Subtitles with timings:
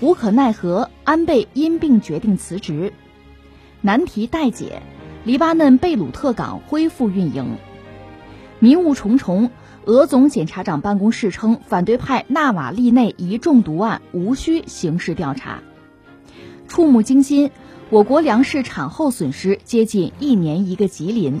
[0.00, 2.92] 无可奈何，安倍因病决定辞职；
[3.80, 4.82] 难题待解，
[5.24, 7.56] 黎巴嫩贝鲁特港恢复运营；
[8.58, 9.50] 迷雾重重。
[9.86, 15.62] 俄总检察长办公室称，反对派纳瓦利内疑中毒案无需刑事调查。
[16.68, 17.50] 触目惊心，
[17.88, 21.40] 我国粮食产后损失接近一年一个吉林。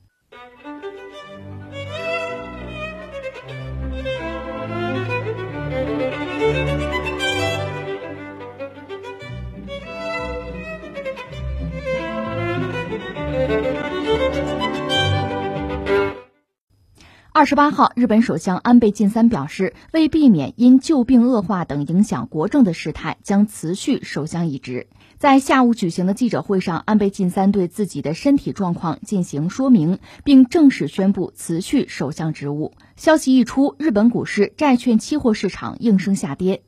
[17.33, 24.87] 二十八号，日本首相安倍晋三表示，为避免因旧病恶化等影响国政的事态，将辞去首相一职。
[25.17, 32.73] 在下午举行的记者会上，安倍晋三对自己的身体状况进行说明，并正式宣布辞去首相职务。
[32.97, 36.63] 消息一出，日本股市、债券期货市场应声下跌。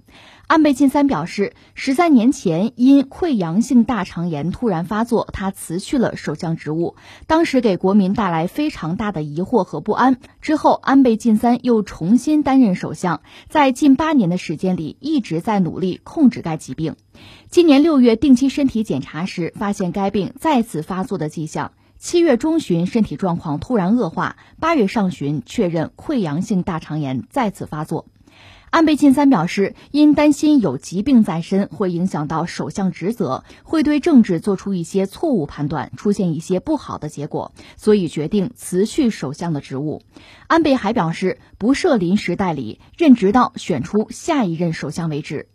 [0.46, 6.96] 安倍晋三表示，十三年前因溃疡性大肠炎突然发作，他辞去了首相职务，
[7.28, 10.18] 当时给国民带来非常大的疑惑和不安。
[10.42, 16.98] 之后，安倍晋三又重新担任首相，在近八年的时间里，一直在努力控制该疾病。
[17.50, 21.72] 今年六月定期身体检查时，发现该病再次发作的迹象。
[21.98, 28.06] 七月中旬，身体状况突然恶化，八月上旬确认溃疡性大肠炎再次发作。
[28.74, 40.02] 安倍晋三表示，因担心有疾病在身会影响到首相职责，会对政治做出一些错误判断，出现一些不好的结果，所以决定辞去首相的职务。
[40.48, 45.50] 安倍还表示，不设临时代理，任职到选出下一任首相为止。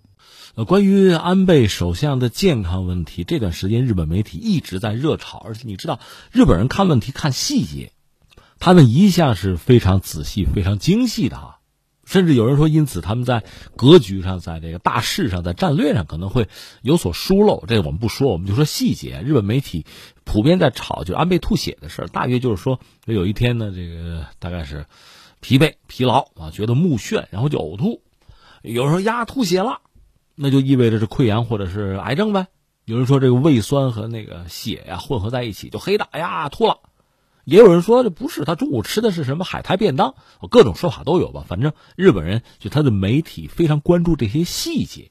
[0.55, 5.99] 呃，关于安倍首相的健康问题，这段时间日本媒体一直在热炒，而且你知道，
[6.31, 7.91] 日本人看问题看细节，
[8.61, 11.58] 他们一向是非常仔细、非常精细的啊。
[12.09, 13.45] 甚至有人说，因此他们在
[13.77, 16.49] 格局上，在这个大势上，在战略上可能会
[16.81, 17.65] 有所疏漏。
[17.69, 19.21] 这个我们不说，我们就说细节。
[19.23, 19.85] 日本媒体
[20.25, 22.09] 普遍在炒，就安倍吐血的事。
[22.11, 24.87] 大约就是说，有一天呢，这个大概是
[25.41, 28.01] 疲惫、疲劳啊，觉得目眩，然后就呕吐。
[28.63, 29.83] 有人说呀，吐血了，
[30.35, 32.47] 那就意味着是溃疡或者是癌症呗。
[32.87, 36.79] 有人说这个胃酸和那个血呀混合在一起，就黑的，哎呀，吐了。
[37.49, 40.17] 也有人说这不是他中午吃的是什么海苔便当，
[40.51, 41.47] 各种说法都有吧。
[41.49, 45.11] 反正日本人就他的媒体非常关注这些细节，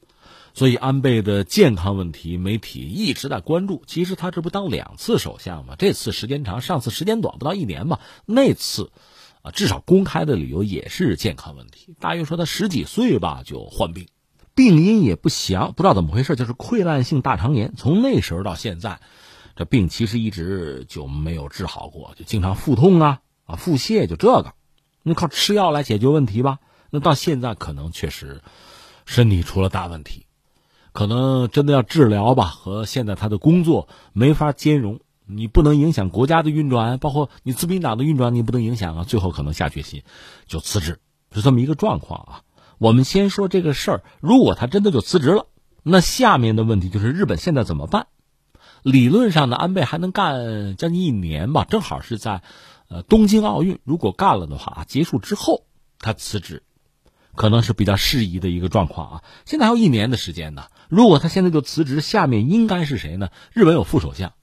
[0.54, 3.82] 所以安倍的健康问题媒体一直在关注。
[3.88, 5.74] 其实他这不当两次首相吗？
[5.80, 8.02] 这次时间长，上次时间短，不到一年吧。
[8.28, 8.92] 那次
[9.42, 11.96] 啊，至少公开的理由也是健康问题。
[12.00, 14.10] 大约说他十几岁吧就患病，
[14.54, 17.74] 病因也不详，不知道怎么回事，就是溃烂性大肠炎。
[17.76, 19.00] 从那时候到现在。
[19.58, 24.54] 这病其实一直就没有治好过，就经常腹痛啊啊腹泻，就这个，
[25.04, 26.60] 那靠吃药来解决问题吧？
[26.92, 28.42] 那到现在可能确实
[29.06, 30.28] 身体出了大问题，
[30.94, 35.00] 可能真的要治疗吧，和现在他的工作没法兼容。
[35.30, 39.04] 你不能影响国家的运转，包括你自民党的运转，你不能影响啊。
[39.04, 40.04] 最后可能下决心
[40.46, 41.00] 就辞职，
[41.34, 42.42] 是这么一个状况啊。
[42.78, 45.48] 我们先说这个事儿，如果他真的就辞职了，
[45.84, 48.08] 那下面的问题就是日本现在怎么办？
[48.84, 52.42] 理论上呢，安倍还能干将近一年吧，正好是在，
[52.90, 55.66] 呃，东京奥运如果干了的话，结束之后
[56.00, 56.64] 他辞职，
[57.36, 59.24] 可能是比较适宜的一个状况啊。
[59.46, 63.30] 现在还有一年的时间呢，如果他现在就辞职，下面应该是谁呢？
[63.52, 64.34] 日本有副首相，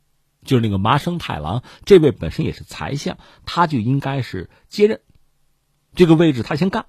[0.44, 5.00] 就是那个麻生太郎，这位本身也是财相，他就应该是接任
[5.94, 6.86] 这个位置，他先干。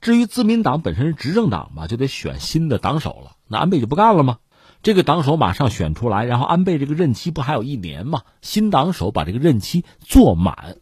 [0.00, 3.36] 至于自民党本身是执政党嘛，就得选新的党首了。
[3.48, 4.38] 那安倍就不干了吗？
[4.86, 8.22] 这个党首马上选出来，然后安倍这个任期不还有一年吗？
[8.40, 10.76] 新党首把这个任期做满，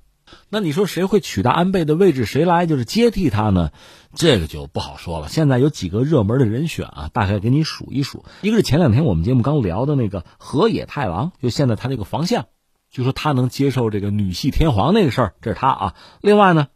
[0.50, 2.26] 那你说谁会取代安倍的位置？
[2.26, 3.70] 谁来就是接替他呢？
[4.14, 5.28] 这个就不好说了。
[5.28, 8.26] 现在有几个热门的人选啊，大概给你数一数。
[8.42, 12.44] 一个是前两天我们节目刚聊的那个河野太郎，就现在他这个防相，
[12.90, 15.94] 就说他能接受这个女系天皇那个事儿，这是他啊。
[16.20, 16.66] 另外呢，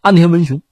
[0.00, 0.62] 安田文雄，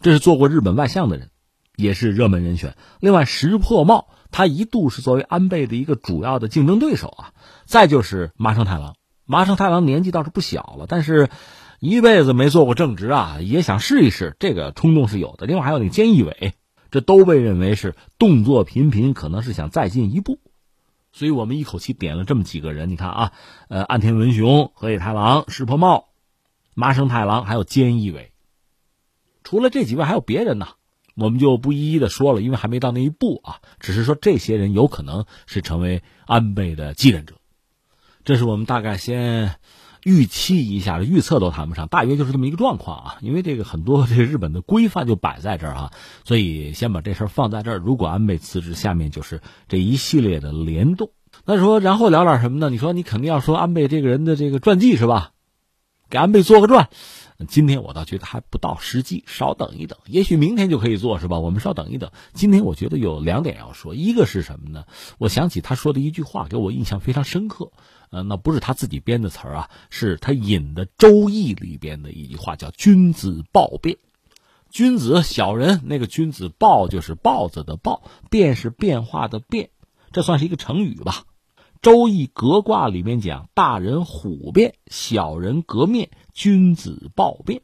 [0.00, 1.30] 这是做过日本外相的人。
[1.76, 2.76] 也是热门人选。
[2.98, 7.32] 另外，石破茂他一度是作为安倍的一个主要的竞争对手啊。
[7.66, 8.94] 再就是麻生太郎，
[9.24, 11.30] 麻生太郎年纪倒是不小了，但是
[11.78, 15.46] 一辈子没做过正职啊，也想试一试，这个冲动是有的。
[15.46, 16.54] 另外还有那个菅义伟，
[16.90, 20.38] 这都被认为是动作频频，可能是想再进一步。
[21.12, 23.32] 所以我们一口气点了这么几个人，你看啊，
[23.68, 26.08] 呃，岸田文雄、河野太郎、石破茂、
[26.74, 28.30] 麻生太郎，还有菅义伟。
[29.42, 30.68] 除了这几位，还有别人呢，
[31.20, 33.60] 我们就不一一的说了，因为还没到那一步啊。
[33.78, 37.34] 只是说这些人有可能是成为安倍的继任者。
[38.24, 39.56] 这是我们大概先
[40.02, 43.16] 预期一下，预测都谈不上，大约就是这么一个状况啊。
[43.20, 45.92] 因为这个很多这日本的规范就摆在这儿啊，
[46.24, 47.78] 所以先把这事儿放在这儿。
[47.78, 51.10] 如果安倍辞职，下面就是这一系列的联动。
[51.44, 52.70] 那说，然后聊点什么呢？
[52.70, 55.32] 你说你肯定要说安倍这个人的这个传记是吧？
[56.10, 56.88] 给安倍做个传。
[57.48, 61.38] 今天我倒觉得还不到时机，稍等一等，也许明天就可以做，是吧？
[61.38, 62.10] 我们稍等一等。
[62.34, 64.84] 今天我觉得有两点要说，一个是什么呢？
[65.18, 67.72] 我想起他说的一句话，给我印象非常深刻。
[68.10, 73.98] 呃，那不是他自己编的词儿啊，是他引的《周易》里边的一句话，叫“君子豹变”。
[74.68, 79.70] 君子小人，那个君子豹就是豹子的豹，变是变化的变，
[80.12, 81.24] 这算是一个成语吧。
[81.82, 86.10] 《周易》革卦里面讲：“大人虎变，小人革面，
[86.40, 87.60] 君子豹变。”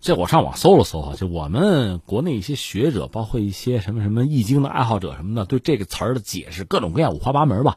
[0.00, 7.76] 这我上网搜了搜啊，就我们国内一些学者，包括一些什么什么《易经》的爱好者什么的，对这个词儿的解释各种各样，五花八门吧。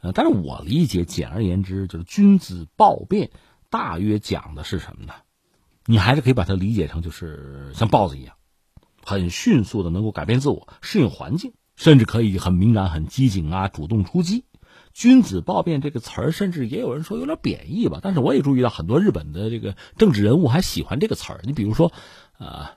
[0.00, 3.30] 呃，但是我理解，简而言之，就是“君子豹变”，
[3.68, 5.14] 大约讲的是什么呢？
[5.86, 8.36] 你还是可以把它理解成，就是像豹子一样，
[9.04, 14.44] 很迅速的能够改变自我，适应环境，甚至可以很敏感、很机警啊，主动出击。
[14.92, 18.00] 君子报变这个词儿，甚至也有人说有点贬义吧。
[18.02, 21.40] 但是我也注意到很多日本的这个政治人物还喜欢这个词儿。
[21.44, 21.92] 你比如说，
[22.38, 22.68] 呃，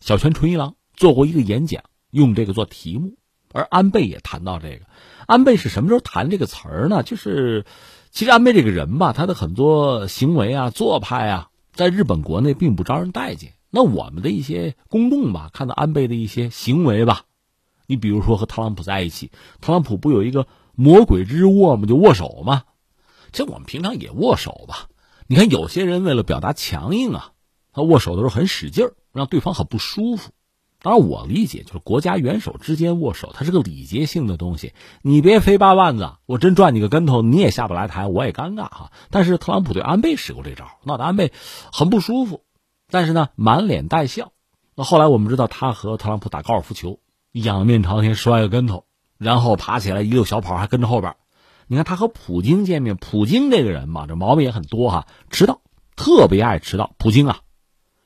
[0.00, 3.16] 小泉纯一郎做过一个演讲，用这个做题目，
[3.52, 4.86] 而安倍也谈到这个。
[5.26, 7.02] 安倍是什么时候谈这个词儿呢？
[7.02, 7.66] 就是
[8.10, 13.54] 其实安倍这个人吧，他的很多行为啊、做派啊，在日本国内并不招人待见。
[13.70, 17.22] 那我们的一些公众吧，看到安倍的一些行为吧，
[17.86, 20.46] 你比如说和特朗普在一起，特朗普不有一个。
[20.80, 22.62] 魔鬼之握嘛，就握手嘛。
[23.32, 24.86] 这我们平常也握手吧。
[25.26, 27.32] 你看有些人为了表达强硬啊，
[27.72, 30.30] 他握手的时候很使劲，让对方很不舒服。
[30.80, 34.72] 当然我理解，就是国家元首之间握手，它是个礼节性的东西。
[35.02, 38.92] 你别飞八万子，我真转你个跟头，你也下不来台，我也尴尬哈。
[39.10, 41.32] 但是特朗普对安倍使过这招，闹得安倍
[41.72, 42.44] 很不舒服，
[42.88, 44.30] 但是呢满脸带笑。
[44.76, 47.00] 那后来我们知道，他和特朗普打高尔夫球，
[47.32, 48.84] 仰面朝天摔个跟头。
[49.18, 51.16] 然后爬起来一溜小跑，还跟着后边。
[51.66, 55.60] 你看他和普京见面，普京这个人嘛，这毛病也很多哈，迟到，
[55.96, 56.94] 特别爱迟到。
[56.96, 57.40] 普京啊，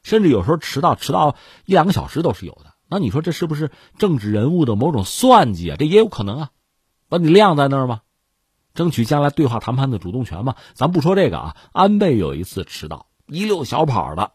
[0.03, 2.73] 甚至有时候迟到迟到一两个小时都是有的。
[2.89, 5.77] 那你说这是不是政治人物的某种算计啊？
[5.79, 6.51] 这也有可能啊，
[7.09, 8.01] 把你晾在那儿吗？
[8.75, 10.57] 争取将来对话谈判的主动权嘛。
[10.75, 14.33] 咱不说这个啊，安倍有一次迟到，一溜小跑的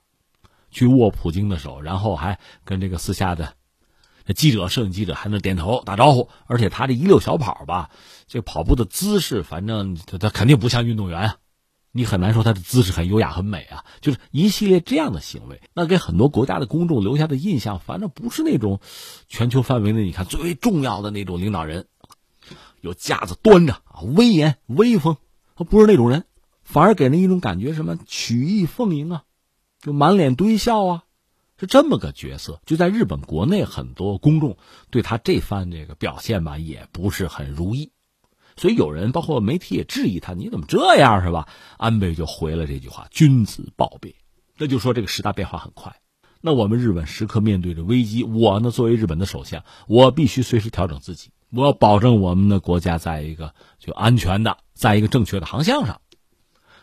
[0.72, 3.57] 去握普京的手，然后还跟这个私下的。
[4.34, 7.90] 记者、摄影记者还能点头打招呼，而且他这一溜小跑吧，
[8.28, 11.36] 这跑步的姿势，反正他他肯定不像运动员啊，
[11.92, 13.86] 你很难说他的姿势很优雅、很美啊。
[14.02, 18.80] 就是一系列这样的行为，那给很多国家的公众留下的印象，反正不是那种
[19.28, 21.88] 全球范围内你看最为重要的那种领导人，
[22.82, 25.18] 有架子端着啊，威严威风，
[25.56, 26.26] 他不是那种人，
[26.64, 29.24] 反而给人一种感觉，什么曲意奉迎啊，
[29.82, 31.04] 就满脸堆笑啊。
[31.60, 34.58] 是这么个角色，就在日本国内，很多公众
[34.92, 37.92] 对他这番这个表现吧，也不是很如意，
[38.56, 41.48] 所以有人包括媒体也质疑他，你怎么这样是吧？
[41.78, 44.14] 安倍就回了这句话：“君子报变。”
[44.58, 45.96] 那就说这个时代变化很快，
[46.42, 56.02] 那我们日本时刻面对着危机，我呢作为日本的首相，我必须随时调整自己，我要保证我们的国家在一个就安全的，在一个正确的航向上。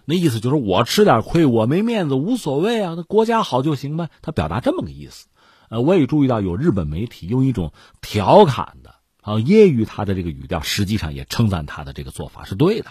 [0.06, 4.10] 那意思就是我吃点亏，我没面子无所谓啊，那国家好就行呗。
[4.22, 5.28] 他表达这么个意思，
[5.70, 12.90] 呃，我也注意到有日本媒体用一种调侃的啊揶揄他的这个语调，实际上也称赞他的这个做法是对的。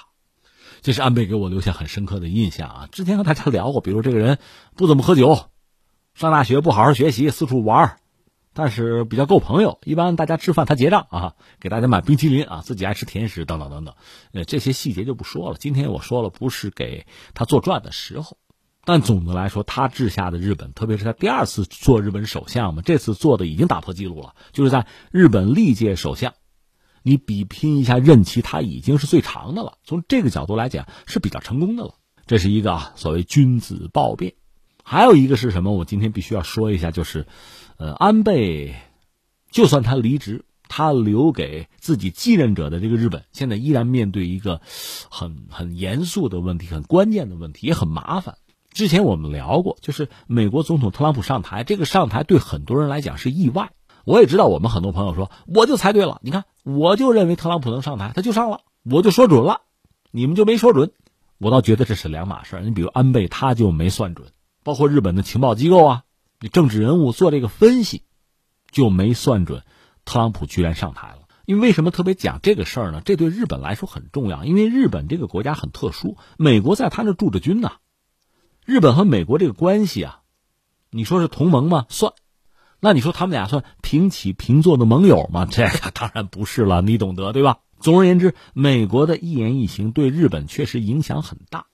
[0.81, 2.89] 这是安倍给我留下很深刻的印象啊。
[2.91, 4.39] 之前和大家聊过，比如这个人
[4.75, 5.45] 不怎么喝酒，
[6.13, 7.97] 上大学不好好学习，四处玩
[8.53, 13.95] 但是比较够朋友，一般大家吃饭他结账啊，给大家买冰淇淋啊，自己爱吃甜食等等等等，
[14.31, 15.57] 呃，这些细节就不说了。
[15.59, 18.37] 今天我说了，不是给他做传的时候，
[18.85, 26.33] 但总的来说，他治下的日本，特别是他第二次做日本首相嘛，这次做的已经打破记录了，就是在日本历届首相，
[27.01, 29.79] 你比拼一下任期，他已经是最长的了。
[29.83, 31.95] 从这个角度来讲，是比较成功的了。
[32.27, 34.35] 这是一个啊，所谓君子报变。
[34.83, 35.73] 还有一个是什么？
[35.73, 37.25] 我今天必须要说一下，就是。
[37.77, 38.75] 呃，安倍
[39.51, 44.61] 就算他离职，他留给自己继任者的这个日本，现在依然面对一个
[45.09, 48.37] 很很严肃的问题，很关键的问题，也很麻烦。
[48.71, 53.71] 之前我们聊过，就是美国总统特朗普上台，这个上台对很多人来讲是意外。
[54.05, 56.19] 我也知道，我们很多朋友说，我就猜对了。
[56.21, 59.61] 你看，我就认为特朗普能上台，他就上了，我就说准了，
[60.11, 60.91] 你们就没说准。
[61.39, 62.61] 我倒觉得这是两码事。
[62.63, 64.27] 你比如安倍，他就没算准，
[64.63, 66.03] 包括日本的情报机构啊，
[66.51, 68.03] 政治人物做这个分析，
[68.71, 69.63] 就没算准，
[70.05, 71.19] 特朗普居然上台了。
[71.45, 73.01] 因为为什么特别讲这个事儿呢？
[73.03, 77.73] 这对日本来说很重要，因为日本这个国家很特殊，美国在他那驻着军呢。
[78.65, 80.21] 日本和美国这个关系啊，
[80.89, 81.85] 你说是同盟吗？
[81.89, 82.13] 算。
[82.79, 85.45] 那你说他们俩算平起平坐的盟友吗？
[85.51, 87.59] 这个当然不是了，你懂得对吧？
[87.79, 91.65] 总而言之，美国的一言一行对日本确实影响很大。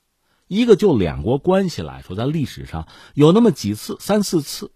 [0.49, 4.71] 一个就两国关系来说，在历史上有那么几次、三四次，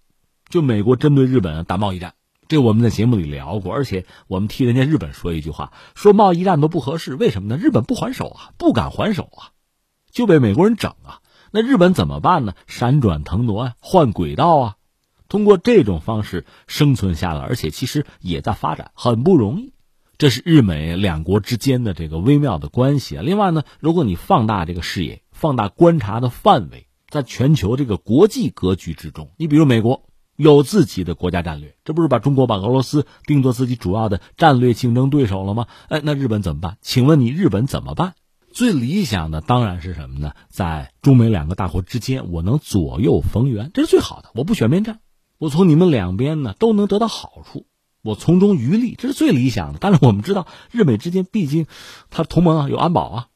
[0.47, 2.13] 就美国针对日本打贸易战，
[2.47, 3.73] 这我们在节目里聊过。
[3.73, 7.57] 而且我们替人家日本说一句话，说贸易战都不合适，为什么呢？
[7.57, 9.49] 日本不还手啊，不敢还手啊，
[10.11, 11.21] 就被美国人整啊。
[11.49, 12.53] 那日本怎么办呢？
[12.67, 14.75] 闪转腾挪啊，换轨道啊。
[15.27, 19.73] 通过这种方式生存下来，而且其实也在发展，很不容易。
[20.19, 23.23] 这是日美两国之间的这个微妙的关系啊。
[23.23, 30.03] 另外呢，如果你放大这个视野，放大观察的范围，在全球这个国际格局之中，你比如美国
[30.37, 35.67] 有自己的国家战略，这不是把中国、把俄罗斯定做自己主要的战略竞争对手了吗？
[35.89, 36.77] 哎，那日本怎么办？
[36.81, 38.13] 请问你日本怎么办？
[38.53, 40.31] 最理想的当然是什么呢？
[40.47, 44.29] 在中美两个大国之间，我能左右逢源，这是最好的。
[44.35, 45.01] 我不选边站。
[45.39, 47.65] 我从你们两边呢都能得到好处，
[48.01, 49.79] 我从中渔利，这是最理想的。
[49.81, 51.65] 但是我们知道，日美之间毕竟，
[52.09, 53.27] 它同盟啊，有安保啊，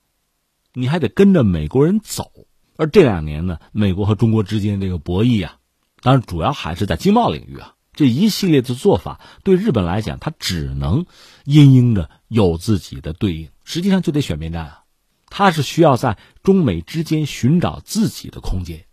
[0.79, 2.31] 你还得跟着美国人走。
[2.77, 5.57] 而这两年呢，美国和中国之间这个博弈啊，
[6.01, 11.07] 当然主要还是在经贸领域啊，这一系列的做法对日本来讲，它只能
[11.43, 14.83] 因应着有自己的对应，实际上就得选边站啊，
[15.29, 18.85] 它是需要在中美之间寻找自己的空间。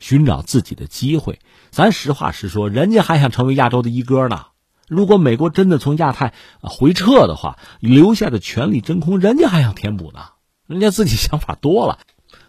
[0.00, 1.40] 寻找自己的机会，
[1.70, 4.46] 咱实话实说，人家还想成为亚洲的一哥呢。
[4.86, 10.20] 如果美国真的从亚太回撤的话，留下的权力真空，人家还想填补呢。
[10.68, 11.98] 人家自己想法多了，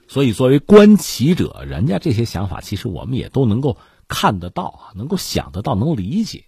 [0.09, 3.77] 所以作为观棋者，人家这些想法其实我们也都能够
[4.09, 6.43] 看得到啊，能够想得到，能理解。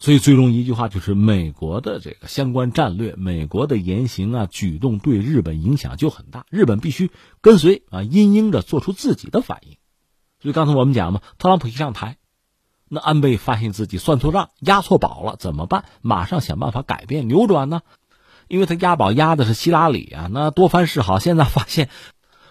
[0.00, 9.76] 所以最终一句话就是，美国的这个相关战略，美国的言行啊举动对日本影响就很大，日本必须跟随啊，因应着做出自己的反应。
[10.42, 12.16] 所以刚才我们讲嘛，特朗普一上台，
[12.88, 15.84] 那安倍发现自己算错账、押错宝了，怎么办？
[16.02, 17.82] 马上想办法改变、扭转呢？
[18.48, 21.88] 因为他押宝押的是希拉里啊，那多番示好，现在发现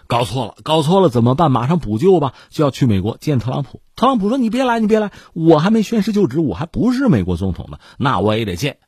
[0.06, 1.50] 搞错了，搞错了怎么办？
[1.50, 3.80] 马上补救吧，就要去美国见特朗普。
[3.96, 8.78] 特朗普说：“你别来，你别来，我还没宣誓就职，我还不是美国总统呢，那我也得见。”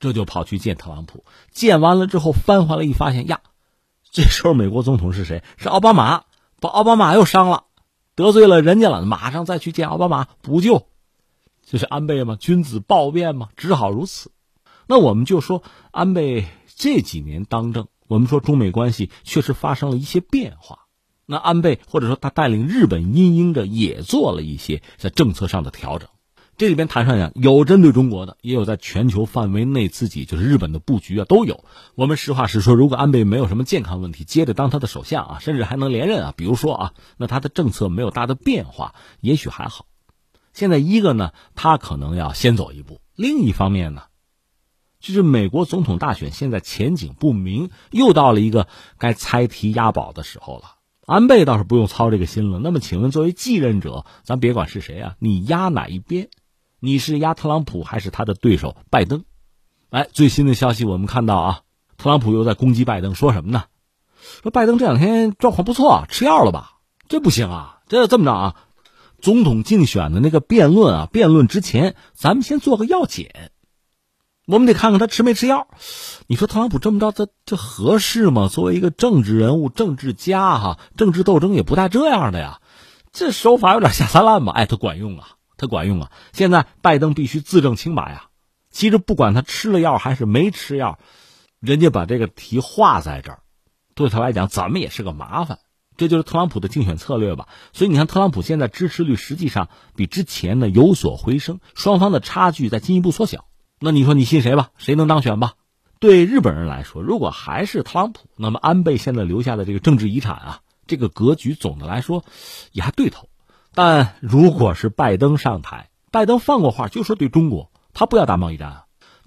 [0.00, 3.40] 这就跑去见特朗普，见完了之后翻回来一发现呀，
[4.10, 5.42] 这时候美国总统是谁？
[5.56, 6.24] 是奥巴马，
[6.60, 7.64] 把奥巴马又伤了。
[8.14, 10.86] 得罪了人家了，马上再去见奥巴马补救，
[11.64, 12.36] 这是安倍吗？
[12.38, 13.48] 君子报变吗？
[13.56, 14.30] 只好如此。
[14.86, 20.80] 那我们就说安倍这几年当政，我们说中美关系确实发生了一些变化。
[21.26, 26.08] 那安倍或者说他带领日本阴阴着也做了一些在政策上的调整。
[26.56, 31.64] 这里边谈上讲，有针对中国的，也有在全球范围内自己就是日本的布局啊，都有。
[31.96, 39.84] 我们实话实说，如果安倍没有什么健康问题，接着当他的首相啊，甚至还能连任啊，比如说啊，那他的政策没有大的变化，也许还好。
[40.54, 44.04] 现在一个呢，他可能要先走一步；另一方面呢，
[45.06, 48.66] 就是美国总统大选现在前景不明，又到了一个
[48.98, 50.72] 该猜题押宝的时候了。
[51.06, 52.58] 安倍倒是不用操这个心了。
[52.58, 56.28] 那么，请问作为继任者，咱别管是谁啊，你押哪一边？
[56.80, 59.24] 你是压特朗普还是他的对手拜登？
[59.90, 61.60] 哎，最新的消息我们看到啊，
[61.96, 63.62] 特朗普又在攻击拜登，说什么呢？
[64.42, 66.78] 说拜登这两天状况不错，吃药了吧？
[67.06, 67.78] 这不行啊！
[67.86, 68.56] 这这么着啊，
[69.20, 73.52] 总统竞选的那个辩论啊，辩论之前咱们先做个药检，
[74.46, 75.66] 我们得看看他吃没吃药。
[76.28, 78.48] 你说特朗普这么着，这这合适吗？
[78.48, 82.60] 作为一个政治人物、政治家哈，政治斗争也不带这样的呀，
[83.12, 84.52] 这手法有点下三滥吧？
[84.52, 85.30] 哎，他管用啊！
[85.56, 86.12] 他管用啊！
[86.32, 88.26] 现在拜登必须自证清白啊！
[88.70, 90.98] 其实不管他吃了药还是没吃药，
[91.58, 93.40] 人家把这个题画在这儿，
[93.94, 95.58] 对他来讲怎么也是个麻烦。
[95.96, 97.48] 这就是特朗普的竞选策略吧？
[97.72, 103.46] 所以你看，特朗普现在支持率实际上比之前呢有所回升，双方的差距在进一步缩小。
[103.78, 104.70] 那你说你信谁吧？
[104.78, 105.52] 谁能当选吧？
[105.98, 112.24] 对日本人来说，如果还是特朗普，那么安倍现在留下的这个政治遗产啊，这个格局总的来说
[112.72, 113.28] 也还对头。
[113.74, 118.82] 但如果是拜登上台，拜登放过话，就说对中国他不要打贸易战啊。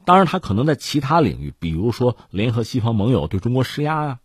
[0.06, 4.20] 当然，他可能在其他领域，比如说联合西方盟友对中国施压呀，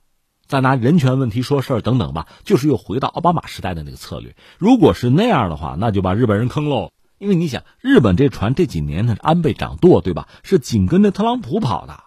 [0.46, 4.34] 再拿人权问题说事儿等等吧，就是又回到奥巴马时代的那个策略。
[4.56, 6.90] 如果是那样的话，那就把日本人坑喽。
[7.18, 10.28] 因为你想，日本这船这几年呢，安倍掌舵，对吧？
[10.42, 12.02] 是紧跟着特朗普跑的。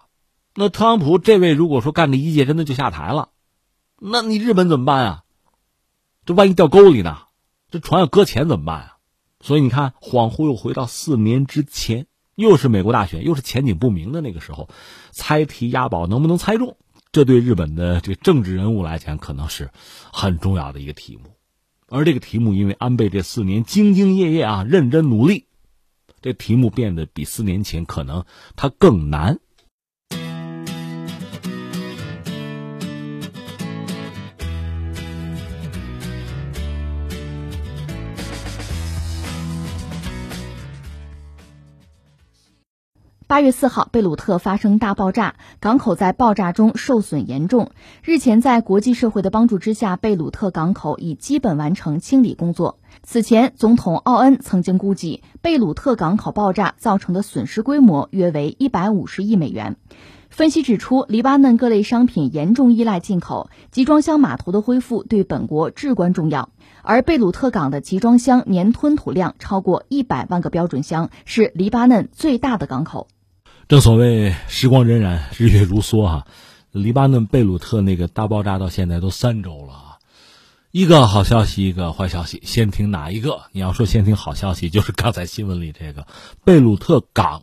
[0.54, 3.30] 那特朗普这位如果说干了一届，真的就下台了，
[4.00, 5.24] 那你日本怎么办啊？
[6.26, 7.18] 这万一掉沟里呢？
[7.70, 8.96] 这船要搁浅怎么办啊？
[9.40, 14.68] 所以你看，恍惚又回到四年之前，又是美国大选，又是前景不明的那个时候，
[15.12, 16.76] 猜题押宝能不能猜中？
[17.12, 19.70] 这对日本的这个政治人物来讲，可能是
[20.12, 21.37] 很重要的一个题目。
[21.88, 25.46] 而这个题目，因为安倍这四年兢兢业业啊，认真努力，
[26.20, 28.24] 这题目变得比四年前可能
[28.56, 29.38] 它更难。
[43.28, 47.72] 八月四号，贝鲁特发生大爆炸，港口在爆炸中受损严重。
[48.02, 52.78] 日前，在国际社会的帮助之下，贝鲁特港口已基本完成清理工作。
[53.02, 59.76] 此前，总统奥恩曾经估计，贝鲁特港口爆炸造成的损失规模约为一百五十亿美元。
[60.30, 66.48] 分析指出，黎巴嫩各类商品严重依赖进口，集装箱码头的恢复对本国至关重要。
[66.80, 73.06] 而贝鲁特港的集装箱年吞吐量超过一百万个标准箱，是黎巴嫩最大的港口。
[73.68, 76.26] 正所谓时光荏苒，日月如梭啊。
[76.70, 79.98] 黎巴嫩贝鲁特那个大爆炸到现在都三周了啊，
[80.70, 82.40] 一个好消息，一个坏消息。
[82.46, 83.42] 先听哪一个？
[83.52, 86.06] 你要说先听好消息，就是刚才新闻里这个
[86.46, 87.42] 贝鲁特港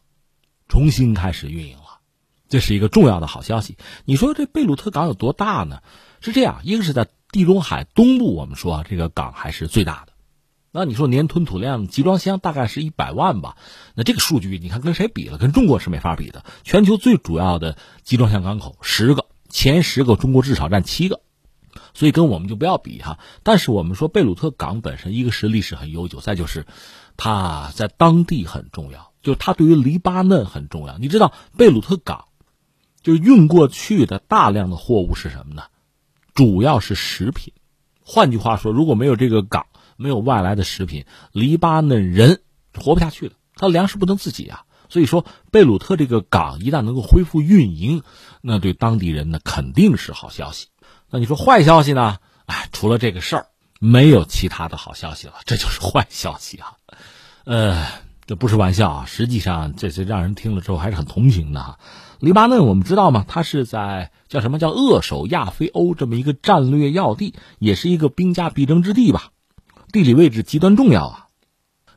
[0.67, 2.00] 重新开始运营了，
[2.50, 3.77] 这是一个重要的好消息。
[4.05, 5.84] 你说这贝鲁特港有多大呢？
[6.22, 10.14] 是这样，一个是在地中海东部，我们说这个港还是最大的。
[10.77, 13.55] 那你说年吞吐量集装箱大概是一百万吧？
[13.96, 15.38] 那这个数据你看跟谁比了？
[15.38, 16.44] 跟中国是没法比的。
[16.66, 21.22] 全球最主要的集装箱港口十个，前十个中国至少占七个，
[21.94, 23.20] 所以跟我们就不要比哈。
[23.42, 26.66] 但是我们说贝鲁特港本身，一个是历史很悠久，再就是
[27.16, 30.98] 它在当地很重要，就是它对于黎巴嫩很重要。
[30.98, 32.25] 你知道贝鲁特港
[33.01, 35.64] 就是运过去的大量的货物是什么呢？
[36.33, 37.53] 主要是食品。
[38.03, 42.42] 换句话说，如果没有这个港，没有外来的食品，黎巴嫩人
[42.74, 43.34] 活不下去了。
[43.55, 48.03] 他粮食不能自己啊，所以说贝鲁特这个港一旦能够恢复运营，
[48.42, 50.68] 那对当地人呢肯定是好消息。
[51.10, 52.18] 那你说坏消息呢？
[52.46, 53.46] 哎，除了这个事儿，
[53.79, 56.74] 没有其他的好消息了，这就是坏消息啊。
[57.46, 57.88] 呃，
[58.25, 61.79] 这不是玩笑啊，实际上这是让人听了之后还是很同情的哈。
[62.20, 63.24] 黎巴嫩我们知道吗？
[63.27, 69.31] 它是在叫什么叫扼守亚非欧这么一个战略要地，也是一个兵家必争之地吧。
[69.96, 71.27] 地理位置极端重要啊，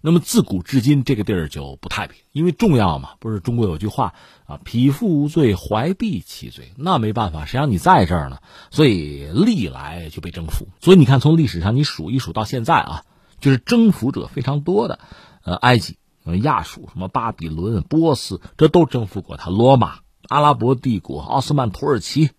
[0.03, 3.15] 那么自古至今这个地儿就不太平，因为重要嘛。
[3.19, 4.15] 不是中国有句话
[4.47, 8.39] 啊，“匹夫无罪，怀璧其罪”，那没办法，谁让你在这儿呢？
[8.71, 10.69] 所以历来就被征服。
[10.81, 13.03] 所以你看，从历史上你数一数到现在啊，
[13.41, 15.01] 就是征服者非常多的，
[15.43, 15.97] 呃，埃及、
[16.45, 19.51] 亚述、什么巴比伦、波斯，这都征服过他。
[19.51, 22.31] 罗马、阿拉伯帝国、奥斯曼土耳其，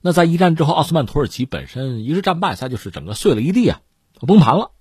[0.00, 3.80] 那在一战之后，奥斯曼土耳其本身一是战败，再就是整个碎了一地啊，
[4.26, 4.72] 崩盘了。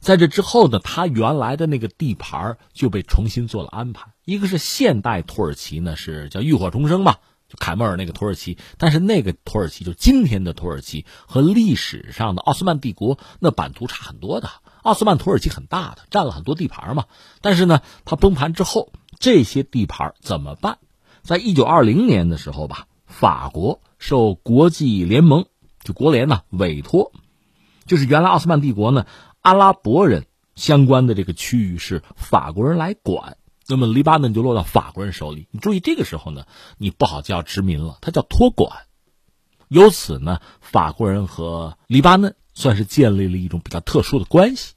[0.00, 4.12] 在这之后呢，他原来的那个地盘就被重新做了安排。
[4.24, 7.16] 一个是现代土耳其呢，是叫浴火重生嘛，
[7.48, 8.58] 就凯末尔那个土耳其。
[8.78, 14.50] 但是那个土耳其，就今天的土耳其和历史上的奥斯曼帝国那版图差很多的。
[14.82, 17.06] 奥斯曼土耳其很大的，占了很多地盘嘛。
[17.40, 20.78] 但是呢，它崩盘之后，这些地盘怎么办？
[21.22, 25.46] 在一九二零年的时候吧，法国受国际联盟
[25.82, 27.12] 就国联呢委托，
[27.86, 29.06] 就是原来奥斯曼帝国呢。
[29.46, 33.36] 阿拉伯人相关的这个区域是法国人来管，
[33.68, 35.46] 那么黎巴嫩就落到法国人手里。
[35.52, 36.46] 你注意，这个时候呢，
[36.78, 38.76] 你不好叫殖民了，它叫托管。
[39.68, 44.74] 由此呢，法国人和黎巴嫩算是建立了一种比较特殊的关系。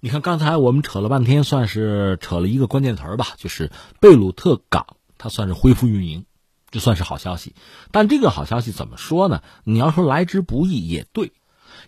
[0.00, 6.24] 你看，刚才我们扯了半天，算是扯了一个关键词儿吧，就是贝鲁特港，它算是恢复运营，
[6.70, 7.54] 这算是好消息。
[7.90, 9.42] 但这个好消息怎么说呢？
[9.64, 11.32] 你要说来之不易也对。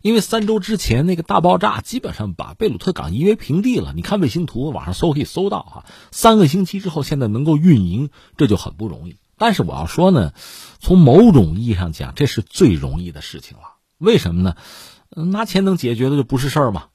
[0.04, 3.94] 因为三周之前那个大爆炸，基本上把贝鲁特港夷为平地了。
[3.96, 5.86] 你看卫星图，网上搜可以搜到哈。
[6.10, 9.16] 三个星期之后，现在能够运营，这就很不容易。
[9.38, 10.34] 但是我要说呢，
[10.78, 13.62] 从某种意义上讲，这是最容易的事情了。
[13.96, 14.56] 为什么呢？
[15.08, 16.88] 拿钱能解决的就不是事儿嘛。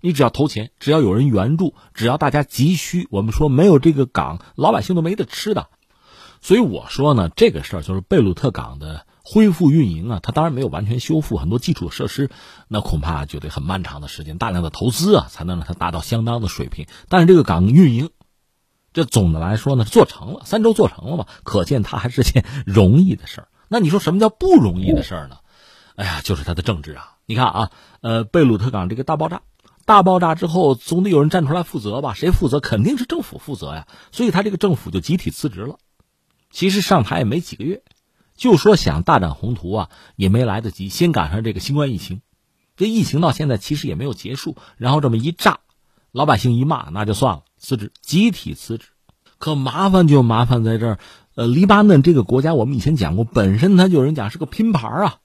[0.00, 5.68] 你只要投钱，只要有人援助，只要大家急需，我们说没有这个港，老百姓都没得吃的。
[6.40, 9.04] 所以我说呢，这个事儿就是贝鲁特港的。
[9.28, 12.30] 恢复运营啊，它当然没有完全修复很多基础设施，
[12.68, 16.86] 那恐怕就得很漫长的时间，大量的投资啊，才能让它达到相当的水平。
[17.08, 18.10] 但是这个港运营，
[18.92, 23.48] 这总的来说呢，做成了三周做成了嘛，可见它还是件 容易的事儿。
[23.66, 25.38] 那你说什么叫不容易的事儿呢？
[25.96, 27.16] 哎呀，就是它的政治啊！
[27.26, 27.70] 你看啊，
[28.02, 29.42] 呃，贝鲁特港这个大爆炸，
[29.86, 32.14] 大爆炸之后总得有人站出来负责吧？
[32.14, 32.60] 谁负责？
[32.60, 33.88] 肯定是政府负责呀。
[34.12, 35.78] 所以他这个政府就集体辞职了。
[36.52, 37.82] 其实上台也没几个月，
[38.36, 40.88] 就说想大展宏图啊，也没来得及。
[40.88, 42.20] 先赶上这个新冠疫情，
[42.76, 44.56] 这疫情到现在其实也没有结束。
[44.76, 45.60] 然后这么一炸，
[46.12, 48.88] 老百姓一骂，那就算了，辞职，集体辞职。
[49.38, 50.98] 可麻烦就麻烦在这儿，
[51.34, 55.18] 呃，黎巴嫩这个国家，我们以前讲过，本身它就有人讲是个拼盘啊。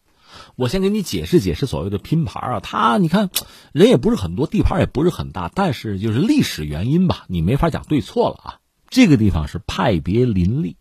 [0.56, 3.30] 我先给你解释解释所谓的拼盘啊，它你看
[3.72, 8.60] 人也不是很多，地盘也不是很大，但是就是历史原因吧，你没法讲对错了啊。
[8.90, 10.76] 这个地方是派别林立，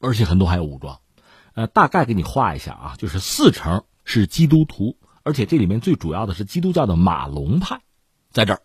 [0.00, 0.98] 而且很多还有武装，
[1.54, 7.80] 呃，大概给你画一下啊，就是四成是基督徒，而且这里面最主要的是基督教的马龙派，
[8.30, 8.62] 在这儿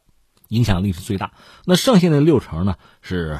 [0.47, 1.33] 影响力是最大。
[1.65, 3.39] 那剩下的六成呢是。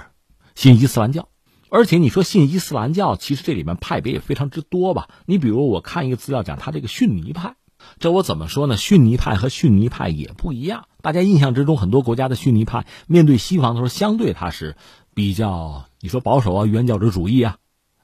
[0.58, 1.30] 信伊斯兰教，
[1.70, 5.08] 而且你说信伊斯兰教，其实这里面派别也非常之多吧？
[5.28, 7.58] 你比如我看一个资料讲，他这个逊尼派，
[8.00, 8.76] 这我怎么说呢？
[8.76, 10.88] 逊尼派和逊尼派也不一样。
[11.04, 14.76] 大家印象之中，很多国家的逊尼派面对西方的时候，相对他是
[15.14, 17.58] 比较你说保守啊，原教旨主义啊，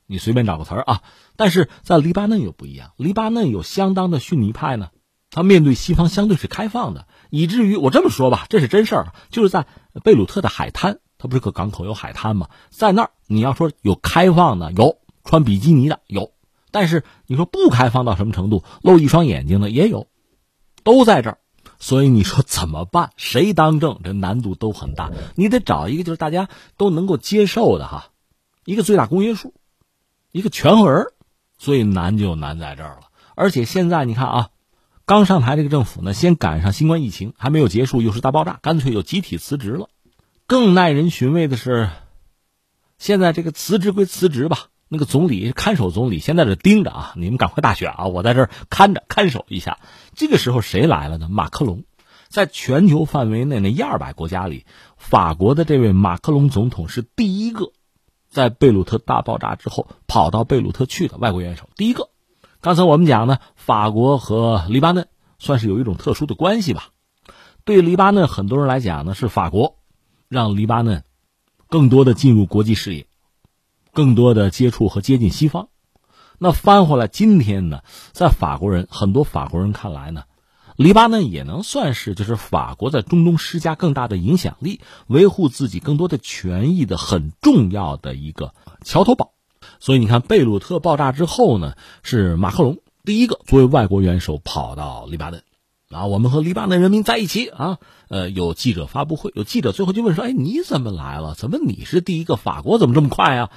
[0.08, 1.02] 你随便找个词儿啊。
[1.36, 4.90] 但是在黎巴嫩又不一样，黎巴嫩有相当的逊尼派呢，
[5.30, 9.66] 他面对西方相对是开放的，以至于我这么说吧，这是真事儿，就是在
[10.04, 11.00] 贝鲁特的海滩。
[11.18, 12.50] 它不是个港口有海滩吗？
[12.70, 16.34] 在那儿你要说有开放的，有穿比基尼的有，
[16.70, 20.08] 但是你说不开放到什么程度，露一双眼睛的也有，
[20.84, 21.38] 都在这儿。
[21.80, 23.12] 所以你说怎么办？
[23.16, 24.02] 谁当政？
[24.04, 25.12] 这难度都很大。
[25.36, 28.08] 你得找一个就是大家都能够接受的哈，
[28.66, 29.54] 一个最大公约数，
[30.34, 31.06] 一个权衡人。
[31.58, 33.04] 所以难就难在这儿了。
[33.36, 34.50] 而且现在你看啊，
[35.06, 39.88] 刚上台这个政府呢，先赶上新冠疫情还没有结束，又是大爆炸，干脆就集体辞职了。
[40.46, 41.90] 更耐人寻味的是，
[42.98, 49.80] 现在这个辞职归辞职吧，那个总理看守总理先在这盯着啊，你们赶快大选啊，我在这看着看守一下。
[50.16, 51.30] 这个时候谁来了呢？
[51.30, 51.86] 马克龙，
[52.28, 54.66] 在全球范围内那一二百国家里，
[54.98, 57.72] 法国的这位马克龙总统是第一个
[58.34, 62.10] 在贝鲁特大爆炸之后跑到贝鲁特去的外国元首，第一个。
[62.62, 66.90] 刚才我们讲呢，法国和黎巴嫩算是有一种特殊的关系吧。
[67.64, 69.78] 对黎巴嫩很多人来讲呢，是法国。
[70.30, 71.04] 让黎巴嫩
[71.68, 73.06] 更多的进入国际视野，
[73.94, 75.68] 更多的接触和接近西方。
[76.40, 77.82] 那翻回来，今天呢，
[78.14, 80.24] 在法国人很多法国人看来呢，
[80.84, 89.32] 黎巴嫩也能算是就是法国在中东施加更大的影响力、维护自己更多的权益的很重要的一个桥头堡。
[89.80, 95.42] 所以你看，贝鲁特爆炸之后呢，是马克龙第一个作为外国元首跑到黎巴嫩。
[95.90, 97.78] 啊，我们和黎巴嫩人民在一起啊！
[98.10, 101.34] 呃，有记者发布会，有记者最后就问说：“哎，你怎么来了？
[101.34, 102.36] 怎么你是第一个？
[102.36, 103.52] 法国怎么这么快啊？”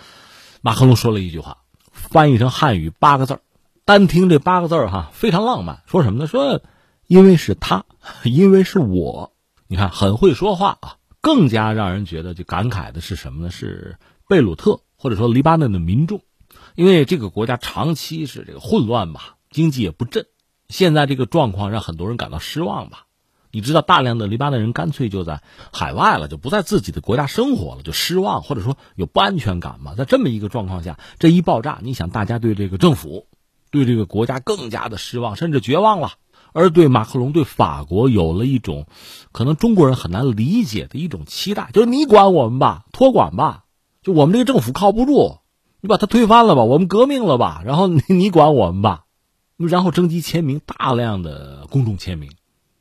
[0.62, 1.58] 马克龙说了一句话，
[1.90, 3.40] 翻译成汉语八个字
[3.84, 5.82] 单听这八个字哈，非常浪漫。
[5.86, 6.28] 说什么呢？
[6.28, 6.60] 说
[7.06, 7.84] 因为是他，
[8.24, 9.32] 因为是我，
[9.66, 10.96] 你看很会说话啊。
[11.20, 13.50] 更加让人觉得就感慨的是什么呢？
[13.50, 13.96] 是
[14.28, 16.20] 贝鲁特或者说黎巴嫩的民众，
[16.76, 20.26] 因为这个国家长期是这个混乱吧，经济也不振。
[20.68, 23.06] 现在这个状况让很多人感到失望吧？
[23.50, 25.42] 你知道，大量的黎巴嫩人干脆就在
[25.72, 29.94] 海外了，就不在自己的国家生活了，就失望或者说有不安全感嘛。
[29.96, 33.26] 在这么一个状况下，这一爆炸，你想大家对这个政府、
[33.70, 36.12] 对这个国家更加的失望，甚至绝望了，
[36.56, 38.86] 而对马克龙、对法国有了一种
[39.30, 43.64] 可能中国人很难理解的一种期待，就是你管我们吧，托管吧，
[44.02, 45.36] 就我们这个政府靠不住，
[45.82, 49.02] 你把它推翻了吧，我们革命了吧，然后你 你管我们吧。
[49.58, 52.30] 然后征集签名，大量的公众签名。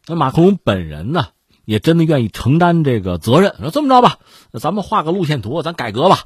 [0.08, 1.28] 那马克龙本人呢，
[1.66, 3.56] 也真的愿意承担这个责任。
[3.60, 4.20] 说这么着吧，
[4.54, 6.20] 咱们画个路线图，咱改革吧。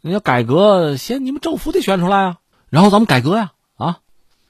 [0.00, 2.38] 你要改革，先你们政府得选出来啊，
[2.70, 3.52] 然后咱们改革呀。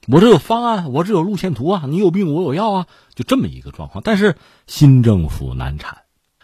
[0.07, 1.83] 我这有方案，我这有路线图啊。
[1.87, 4.03] 你有病，我有药啊，就这么一个状况。
[4.05, 4.37] 但是
[4.67, 5.99] 新政府难产。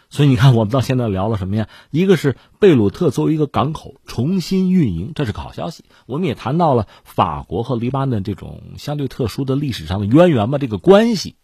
[0.09, 1.67] 所以你看，我们到现在聊了什么呀？
[1.91, 5.83] 一个是贝鲁特作为一个港口重新运营，这是个好消息。
[6.05, 11.35] 我们也谈到了法国和黎巴嫩这种相对特殊的历史上的渊源吧，这个关系。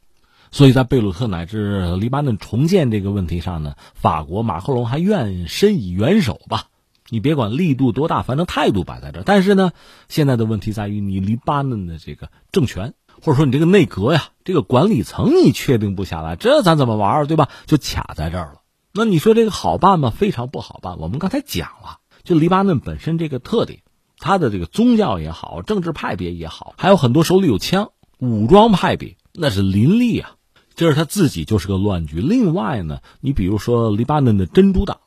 [0.50, 6.68] 所以在贝鲁特乃至黎巴嫩重建这个问题上呢，法国马克龙还愿伸以援手吧。
[7.10, 9.24] 你别管力度多大，反正态度摆在这。
[9.24, 9.72] 但是呢，
[10.10, 12.94] 现在的问题在于你黎巴嫩的这个政权。
[13.22, 17.48] 或者说你这个内阁呀，这个管理层你确定不下来，这咱怎么玩儿对吧？
[17.68, 18.62] 就卡在这儿了。
[18.92, 20.10] 那你说这个好办吗？
[20.10, 20.98] 非常不好办。
[21.00, 23.80] 我们刚才讲了，就黎巴嫩本身这个特点，
[24.18, 30.32] 它的这个宗教也好，政治派别也好，还有很多手里有枪，武装派别那是林立啊。
[30.76, 32.20] 这是他自己就是个乱局。
[32.20, 34.98] 另外呢，你比如说黎巴嫩的珍珠党，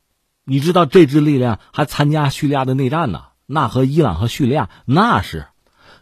[0.48, 3.24] 你知道这支力量还参加叙利亚的内战呢？
[3.46, 5.46] 那和伊朗和叙利亚那是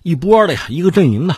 [0.02, 1.36] 一波的呀，一个阵营的。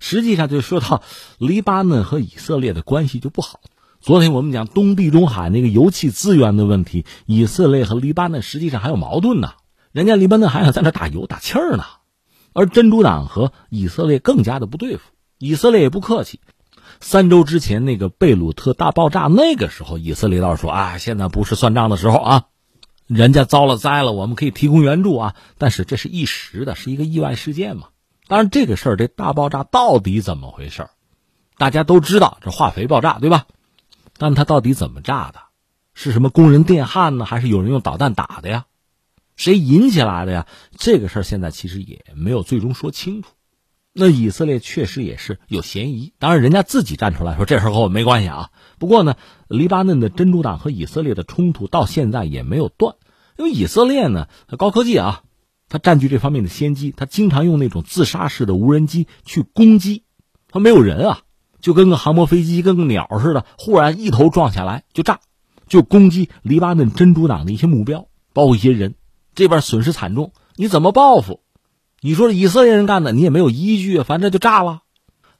[0.00, 1.02] 实际上就说到
[1.36, 3.60] 黎巴嫩和以色列的关系就不好。
[4.00, 9.52] 昨天我们讲东地中海那个油气资源的问题，以色列和黎巴嫩实际上还有矛盾呢。
[9.92, 11.84] 人家黎巴嫩还想在那打油打气儿呢，
[12.54, 15.02] 而真主党和以色列更加的不对付。
[15.36, 16.40] 以色列也不客气，
[17.00, 22.44] 三周之前那个贝鲁特大爆炸，那个时候以色列倒是说啊，现在不是算账的时候啊，
[23.06, 25.34] 人家遭了灾了，我们可以提供援助啊。
[25.58, 27.88] 但是这是一时的，是一个意外事件嘛。
[28.28, 30.88] 当然，这个事儿，这大爆炸到底怎么回事
[31.58, 33.46] 大家都知道，这化肥爆炸，对吧？
[34.18, 35.40] 但它到底怎么炸的？
[35.94, 37.24] 是什么工人电焊呢？
[37.24, 38.66] 还是有人用导弹打的呀？
[39.36, 40.46] 谁引起来的呀？
[40.76, 43.28] 这个事儿现在其实也没有最终说清楚。
[43.98, 48.50] 那以色列确实也是有嫌疑，当然人家自己站出来说这事和我没关系啊。
[48.78, 49.16] 不过呢，
[49.48, 52.96] 黎巴嫩的真主党和以色列的冲突到现在也没有断，
[53.38, 54.28] 因为以色列呢，
[54.58, 55.22] 高科技啊。
[55.68, 60.04] 他占据这方面的先机，他经常用那种自杀式的无人机去攻击，
[60.48, 61.22] 他没有人啊，
[61.60, 65.18] 就跟个航模飞机、跟个鸟似的，忽然一头撞下来就炸，
[65.66, 68.94] 就攻击黎巴嫩真主党的一些目标，包括一些人，
[69.34, 71.40] 这边损失惨重，你怎么报复？
[72.00, 74.82] 你说以色列人干的，你也没有依据啊，反正就炸了。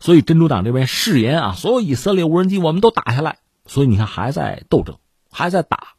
[0.01, 3.39] 所以真主党这边誓言啊，所有以色列无人机我们都打下来。
[3.67, 4.97] 所以你看还在斗争，
[5.31, 5.95] 还在打，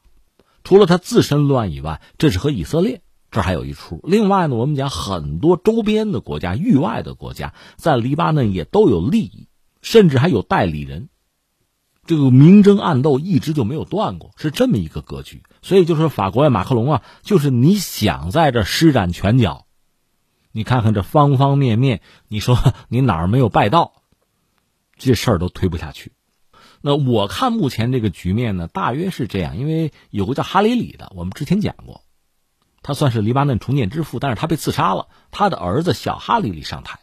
[0.64, 3.02] 除了他自身乱以外，这是和以色列。
[3.30, 4.00] 这还有一出。
[4.04, 9.50] 另外呢，我们讲很多周边的国家、域外的国家，在黎巴嫩也都有利益，
[9.82, 11.10] 甚至还有代理人。
[12.06, 15.44] 这个明争暗斗一直就没有断过，是这么一个格局。
[15.62, 19.67] 所以就说法国呀，马克龙啊，就是你想在这施展拳脚，
[20.58, 22.58] 你看看这方方面面，你说
[22.90, 24.02] 你哪儿没有拜到，
[24.98, 26.14] 这事儿都推不下去。
[26.82, 32.02] 那我看目前这个局面呢，大约是这样，因为有个叫哈里里的，我们之前讲过。
[32.82, 35.10] 他算是黎巴嫩重建之父，但是他被刺杀了。
[35.30, 37.02] 他的儿子小哈里里上台，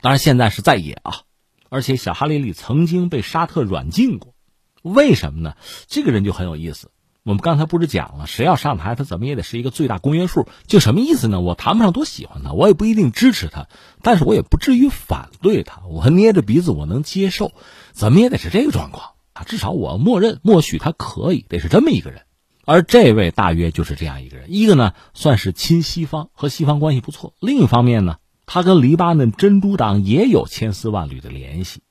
[0.00, 1.22] 当然现在是在野啊。
[1.70, 4.36] 而且小哈里里曾经被沙特软禁过，
[4.82, 5.56] 为什么呢？
[5.88, 6.92] 这个人就很有意思。
[7.22, 10.46] 我们刚才不是讲了，谁要上台，他怎么也得是一个最大公约数。
[10.66, 11.40] 就什么意思呢？
[11.40, 13.68] 我谈不上多喜欢他，我也不一定支持他，
[14.02, 15.82] 但是我也不至于反对他。
[15.86, 17.52] 我捏着鼻子我能接受，
[17.92, 19.42] 怎么也得是这个状况啊。
[19.44, 22.22] 至少我默认默许他可以，得是这么一个人。
[22.64, 31.82] 而这位大约就是这样一个人，一个呢算是亲西方，和西方关系不错；另一方面呢，他跟黎巴嫩真主党也有千丝万缕的联系。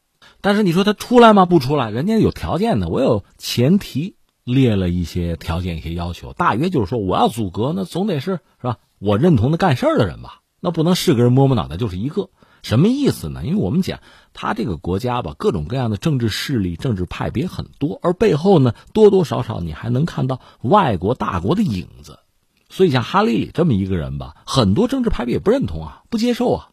[0.41, 1.45] 但是你说他出来吗？
[1.45, 4.15] 不出来，人家有条件的，我有前提
[4.53, 8.77] 列了一些条件、一些要求，大约就是说我要阻隔，那总得是是吧？
[8.99, 12.29] 我认同的干事儿的人吧，那不能是个人摸摸脑袋就是一个。
[12.61, 13.45] 什么意思呢？
[13.45, 14.01] 因为我们讲，
[14.33, 22.19] 他这个国家吧，各种各样的政治势力、政治派别很多，而背后呢，多多少少你还能看到外国大国的影子。
[22.67, 26.69] 所以像哈里里这么一个人吧，很多政治派别也不认同啊，不接受啊。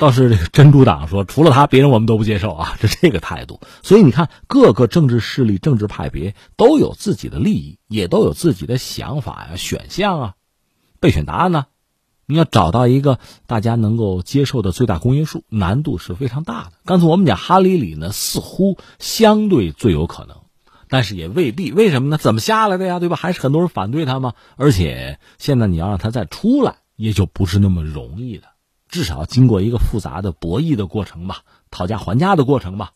[0.00, 3.60] 倒是这个真主党说，除了他，别人我们都不接受啊，是这个态度。
[3.82, 10.34] 所以你看，各个政治势力、政治派别都有自己的利益，也都有自己的想法呀、选项啊、
[11.00, 11.66] 备选答案呢。
[12.24, 16.72] 你要找到一个大家能够接受的最大公约数，难度是非常大的。
[16.86, 20.38] 刚才我们讲哈里里呢，似乎相对最有可能，
[20.88, 21.72] 但是也未必。
[21.72, 22.16] 为什么呢？
[22.16, 23.00] 怎么下来的呀？
[23.00, 23.16] 对吧？
[23.16, 24.32] 还是很多人反对他吗？
[24.56, 28.44] 而且现在你要让他再出来，也就不是那么容易的。
[28.90, 32.92] 至少经过一个复杂的博弈的过程吧，讨价还价的过程吧，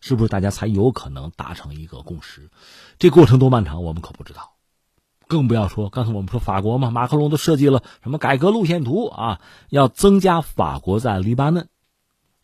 [0.00, 2.50] 是不是大家才有可能达成一个共识？
[2.98, 4.52] 这过程多漫长，我们可不知道。
[5.26, 11.68] 更不要说，刚才我们说法国嘛，马克龙都设计了什么改革路线图啊，要增加法国在黎巴嫩，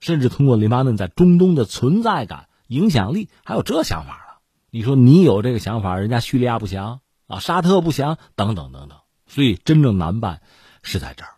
[0.01, 4.41] 甚至通过黎巴嫩在中东的存在感、影响力，还有这想法了。
[4.71, 8.99] 你说你有这个想法，人家叙利亚不行啊，沙特不行，等等等等。
[9.27, 10.41] 所以真正难办
[10.83, 11.34] 是在这儿。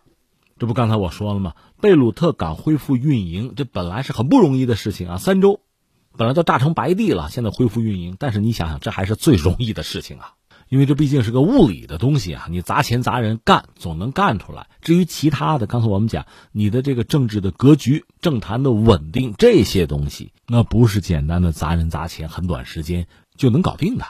[0.58, 1.54] 这不刚才我说了吗？
[1.80, 5.60] 贝鲁特港恢复运营，这本来是很不容易的事情啊，三周，
[6.16, 10.32] 本来都炸成白地了，现在恢复运营，但是你想想，这还是最容易的事情啊。
[10.68, 14.66] 因为这毕竟是个物理的东西啊，你砸钱砸人干总能干出来。
[14.80, 24.06] 至于其他的，刚才我们讲你的这个政治的格局、政坛的稳定这些东西，那不是简单的砸人砸钱，很短时间就能搞定的。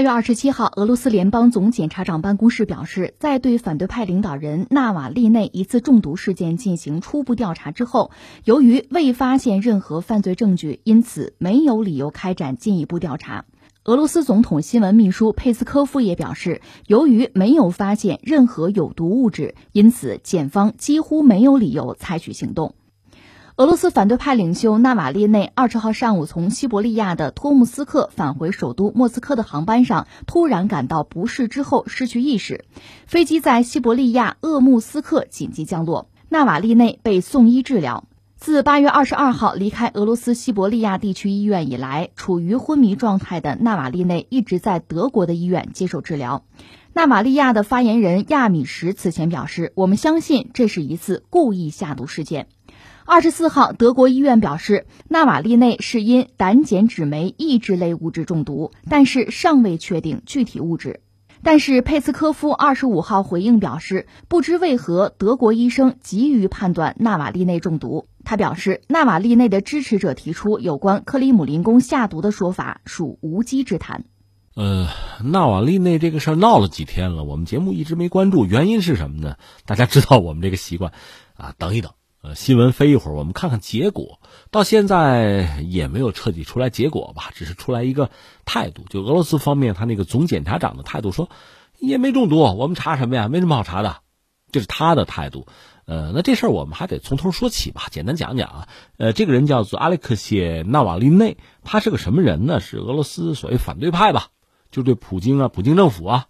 [0.00, 8.10] 八月二十七号，俄罗斯联邦总检察长办公室表示，在对反对派领导人纳瓦利内一次中毒事件进行初步调查之后，
[8.44, 13.44] 由于未发现任何犯罪证据，因此没有理由开展进一步调查。
[13.84, 22.74] 俄罗斯总统新闻秘书佩斯科夫也表示，由于没有发现任何有毒物质，因此检方几乎没有理由采取行动。
[23.56, 32.64] 俄罗斯反对派领袖纳瓦利内二十号上午从西伯利亚的托木斯克返回首都莫斯科的航班上突然感到不适之后失去意识，
[33.06, 38.04] 飞机在西伯利亚鄂木斯克紧急降落，纳瓦利内被送医治疗。
[38.36, 46.44] 自八月二十二号离开俄罗斯西伯利亚地区医院以来，处于昏迷状态的纳瓦利内一直在德国的医院接受治疗。
[46.94, 52.48] 纳瓦利亚的发言人亚米什此前表示：“我们相信这是一次故意下毒事件。”
[53.10, 61.00] 二十四号，德国医院表示，纳瓦利内是因胆碱酯酶抑制类物质中毒，但是尚未确定具体物质。
[61.42, 68.06] 但是佩斯科夫二十五号回应表示，不知为何德国医生急于判断纳瓦利内中毒。
[68.22, 74.04] 他表示，纳瓦利内的支持者提出有关克里姆林宫下毒的说法属无稽之谈。
[74.54, 74.86] 呃，
[75.24, 79.34] 纳瓦利内这个事儿闹了几天了，我们节目一直没关注，原因是什么呢？
[79.66, 80.92] 大家知道我们这个习惯，
[81.34, 81.90] 啊，等一等。
[82.22, 84.20] 呃，新闻飞一会儿，我们看看结果。
[84.50, 88.10] 到现在也没有彻底出来结果吧，只是出来一个
[88.44, 88.84] 态度。
[88.90, 91.30] 就俄罗斯方面，他那个总检察长的态度说，
[91.78, 93.28] 也没中毒，我们查什么呀？
[93.28, 94.02] 没什么好查的，
[94.52, 95.46] 这是他的态度。
[95.86, 98.68] 呃，那这事儿我们还得从头说起吧，简单讲讲啊。
[98.98, 102.60] 呃，这个人叫做阿列克谢·纳瓦利内，他是个什么人呢？
[102.60, 104.28] 是俄罗斯所谓反对派吧？
[104.70, 106.26] 就对普京啊，普京政府啊。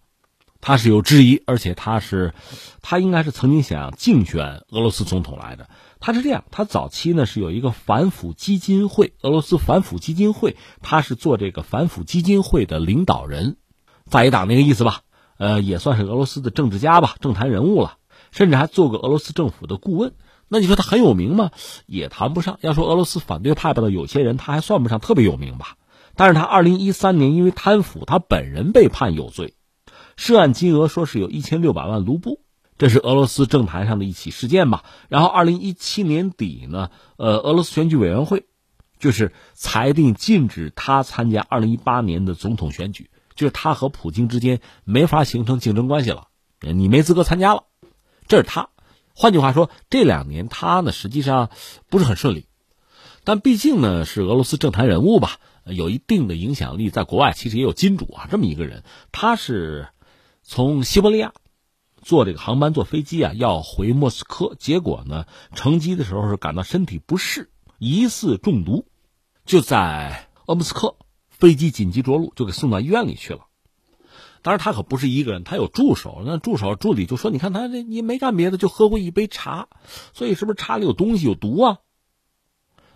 [0.60, 2.34] 他是有质疑，而且他是，
[2.82, 5.68] 他应该是曾经想竞选俄罗斯总统来的。
[6.00, 13.56] 他是这样，他早期呢是有一个反腐基金会，俄罗斯反腐基金会，他是做这个反腐基金会的领导人，
[14.06, 15.00] 在野党那个意思吧，
[15.38, 17.98] 呃，也算是俄罗斯的政治家吧，政坛人物了，
[18.30, 20.12] 甚至还做过俄罗斯政府的顾问。
[20.48, 21.50] 那你说他很有名吗？
[21.86, 22.58] 也谈不上。
[22.60, 25.76] 要说俄罗斯反对派的有些人，他还算不上特别有名吧。
[26.16, 29.54] 但是他二零一三年因为贪腐，他本人被判有罪。
[30.20, 32.42] 涉案金额说是有一千六百万卢布，
[32.76, 34.85] 这是俄罗斯政坛上的一起事件吧。
[35.09, 38.44] 然后，二零一七年底呢，呃，俄罗斯选举委员会
[38.98, 46.26] 就是裁定禁止他参加二零一八年的总统选举，就是他和普京之间没法形成竞争关系了，
[46.61, 47.64] 你没资格参加了。
[48.28, 48.68] 这是他。
[49.14, 51.48] 换句话说，这两年他呢实际上
[51.88, 52.44] 不是很顺利，
[53.24, 59.88] 但毕竟呢是俄罗斯政坛人物吧，有一定的影响力，在国外其实也有金主啊，这么一个人，他是。
[60.52, 61.32] 从西伯利亚
[62.02, 68.84] 坐这个航班坐飞机啊，要回莫斯科，结果呢，乘机的时候是感到身体不适，疑似中毒，
[69.44, 70.96] 就在鄂木斯克，
[71.28, 73.46] 飞机紧急着陆，就给送到医院里去了。
[74.42, 76.20] 当然，他可不是一个人，他有助手。
[76.26, 79.68] 那助手助理就说：“你看他这，你没干别的，就喝过一杯茶，
[80.12, 81.78] 所以是不是茶里有东西有毒啊？”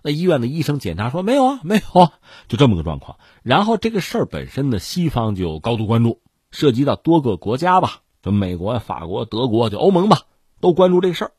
[0.02, 2.14] 那医院的医生检查说：“没有啊，没有啊，
[2.48, 6.20] 就这么个状况。”然后这个事儿本身呢，西方就高度关注。
[6.54, 10.20] 涉及到多个国家吧，就美国、法国、德国，就欧盟吧，
[10.60, 11.32] 都关注这事儿。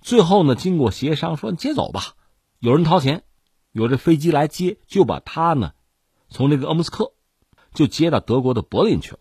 [0.00, 2.14] 最后呢，经过协商，说你接走吧，
[2.60, 3.24] 有人掏钱，
[3.72, 5.72] 有这飞机来接，就把他呢，
[6.30, 7.10] 从这个鄂木斯克
[7.74, 9.18] 就接到德国的柏林去了。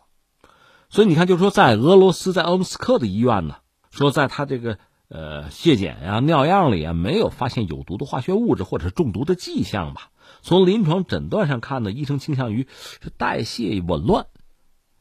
[0.91, 3.55] 所以你看，就说在俄罗斯，在鄂木斯克的医院呢，
[3.89, 4.77] 说在他这个
[5.09, 10.11] 呃血检呀、尿样里啊，没有发现有毒的化学物质或者是中毒的迹象吧。
[10.43, 12.67] 从临床诊断上看呢，医生倾向于
[13.01, 14.27] 是代谢紊乱。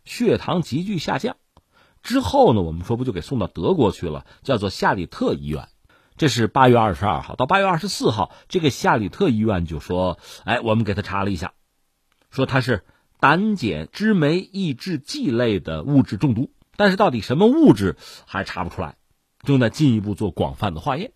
[0.04, 1.36] 血糖急剧下降，
[2.02, 5.68] 之后呢，我们说不就给送到德国去了，叫做夏里特医院。
[6.16, 11.54] 这是八月二十二号到八月二十四号，这个夏里特医院就说：“哎，我们给他查了一下，
[12.30, 12.84] 说他是
[13.18, 18.96] 胆碱酯酶抑制剂类的物质中毒，但是到底什么物质还查不出来，
[19.42, 21.10] 正在进一步做广泛的化验，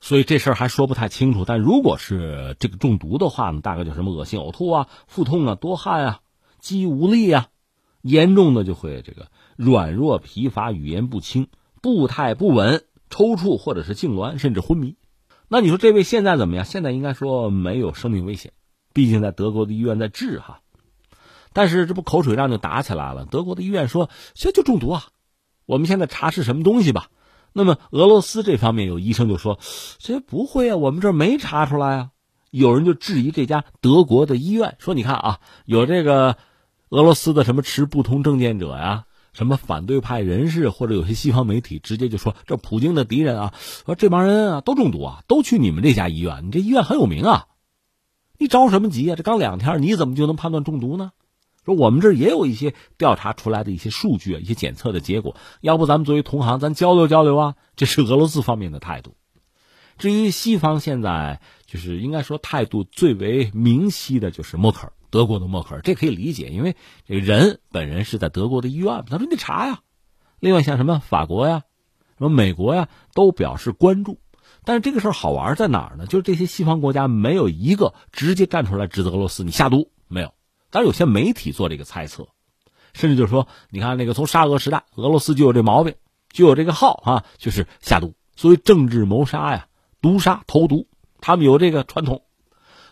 [0.00, 1.44] 所以这事儿还说不太清楚。
[1.44, 6.20] 但如果是这个中毒的话呢，大概就什么恶心、呕吐啊、腹痛啊、多汗啊、
[6.60, 7.48] 肌无力啊。”
[8.02, 11.48] 严重的就会这个软弱疲乏、语言不清、
[11.82, 14.96] 步态不稳、抽搐或者是痉挛，甚至昏迷。
[15.48, 16.64] 那你说这位现在怎么样？
[16.64, 18.52] 现在应该说没有生命危险，
[18.94, 20.60] 毕竟在德国的医院在治哈。
[21.52, 23.26] 但是这不口水仗就打起来了。
[23.26, 25.04] 德国的医院说这就中毒啊，
[25.66, 27.08] 我们现在查是什么东西吧。
[27.52, 29.58] 那么俄罗斯这方面有医生就说
[29.98, 32.10] 这不会啊，我们这没查出来啊。
[32.50, 36.36] 有人就质疑这家德国的医院说，你看啊，有这个。
[36.90, 43.54] 俄罗斯的什么持不同政见者呀，什么反对派人士，或者有些西方媒体直接就说这普京的敌人啊，
[43.86, 47.46] 说这帮人啊都中毒啊，都去你们这家医院，你这医院很有名啊，
[48.38, 49.14] 你着什么急啊？
[49.14, 51.12] 这刚两天，你怎么就能判断中毒呢？
[51.64, 57.54] 说我们这也有一些调查出来的一些数据啊，一些检测的结果，要不咱们作为同行，咱交流交流啊。
[57.76, 59.14] 这是俄罗斯方面的态度。
[59.96, 69.80] 至于西方现在就是应该说态度最为明晰的，就是默克尔，德国的默克尔，这可以理解，因为这个人本人是在德国的医院，他说你得查呀。
[70.38, 71.64] 另外像什么法国呀、
[72.16, 74.20] 什么美国呀，都表示关注。
[74.64, 76.06] 但是这个事儿好玩在哪儿呢？
[76.06, 80.32] 就是这些西方国家没有一个直接站出来指责俄罗斯你下毒，没有。
[80.70, 82.28] 当然有些媒体做这个猜测，
[82.92, 85.94] 甚至就是说，你看那个从沙俄时代，俄罗斯就有这毛病，
[86.30, 89.66] 就有这个号啊，就是下毒，所谓政治谋杀呀、
[90.00, 90.86] 毒杀、投毒，
[91.20, 92.22] 他们有这个传统。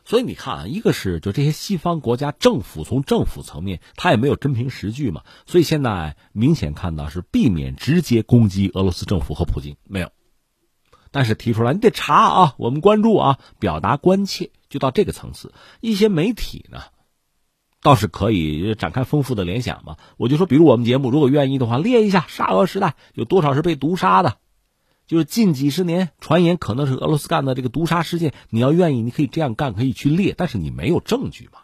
[0.08, 10.10] 所以你看啊，一个是就这些西方国家政府从政府层面，他也没有真凭实据嘛，所以现在明显看到是避免直接攻击俄罗斯政府和普京，没有。
[11.10, 15.52] 但是提出来，你得查啊，我们关注啊，表达关切，就到这个层次。
[15.82, 16.80] 一些媒体呢，
[17.82, 19.98] 倒是可以展开丰富的联想嘛。
[20.16, 24.38] 我就说，比如我们节目，如果愿意的话，列一下沙俄时代有多少是被毒杀的，
[25.08, 28.34] 就是近几十年传言可能是俄罗斯干的这个毒杀事件。
[28.50, 31.60] 你要愿意，你可以这样干，可以去列，但是你没有证据嘛。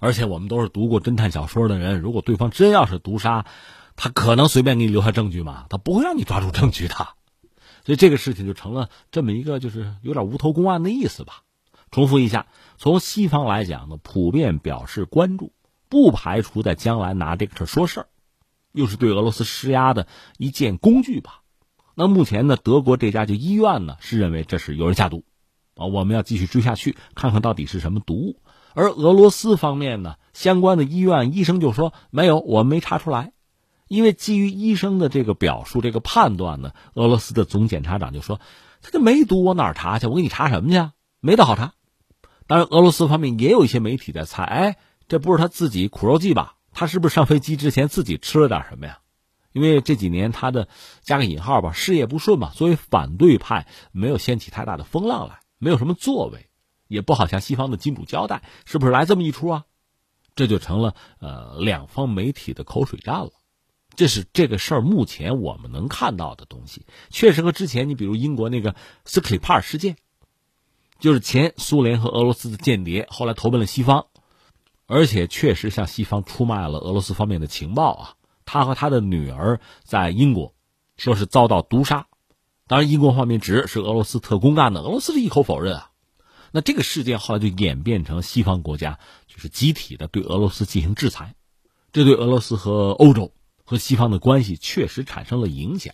[0.00, 3.44] 而且我们都是读过侦探小说的人，如果对方真要是毒杀，
[3.94, 5.66] 他可能随便给你留下证据吗？
[5.68, 6.94] 他不会让你抓住证据的。
[7.84, 11.42] 所以这个事情就成了这么一个，就是有点无头公案的意思吧。
[11.90, 12.46] 重复一下，
[12.78, 15.52] 从西方来讲呢，普遍表示关注，
[15.88, 18.06] 不排除在将来拿这个事说事儿，
[18.72, 21.42] 又是对俄罗斯施压的一件工具吧。
[21.98, 25.24] 那目前呢，德国这家就医院呢是认为这是有人下毒，
[25.76, 28.40] 啊，我们要继续追下去，看看到底是什么毒物。
[28.74, 33.32] 而俄罗斯方面呢，相关的医院医生就说没有，我们没查出来。
[33.88, 38.40] 因为基于医生的这个表述、这个判断呢，俄罗斯的总检察长就说
[38.82, 40.06] ：“他就没毒，我哪查去？
[40.06, 40.90] 我给你查什么去？
[41.20, 41.72] 没得好查。”
[42.46, 44.76] 当然，俄罗斯方面也有一些媒体在猜：“哎，
[45.08, 46.56] 这不是他自己苦肉计吧？
[46.72, 48.98] 他是不是上飞机之前自己吃了点什么呀？”
[49.56, 50.68] 因为这几年他的
[51.00, 56.50] 加个引号吧，事业不顺嘛，作为反对派没有掀起太大的风浪来，没有什么作为，
[56.88, 59.64] 也不好向西方的金主交代，是不是来这么一出啊？
[60.34, 63.30] 这就成了呃两方媒体的口水战了。
[63.94, 68.76] 这是这个事儿目前我们能看到的东西，确实和之前你比如英国那个
[69.06, 69.96] 斯克里帕尔事件，
[71.00, 74.04] 就是前苏联和俄罗斯的间谍后来投奔了西方，
[74.86, 78.12] 而且确实向西方出卖了俄罗斯方面的情报啊。
[78.46, 80.54] 他和他的女儿在英国
[80.96, 82.06] 说是遭到毒杀，
[82.66, 85.90] 当然英国方面指是俄罗斯特工干的，俄罗斯是一口否认啊。
[86.52, 91.34] 那这个事件后来就演变成西方国家就是集体的对俄罗斯进行制裁，
[91.92, 93.32] 这对俄罗斯和欧洲。
[93.68, 95.92] 和西方的关系确实产生了影响，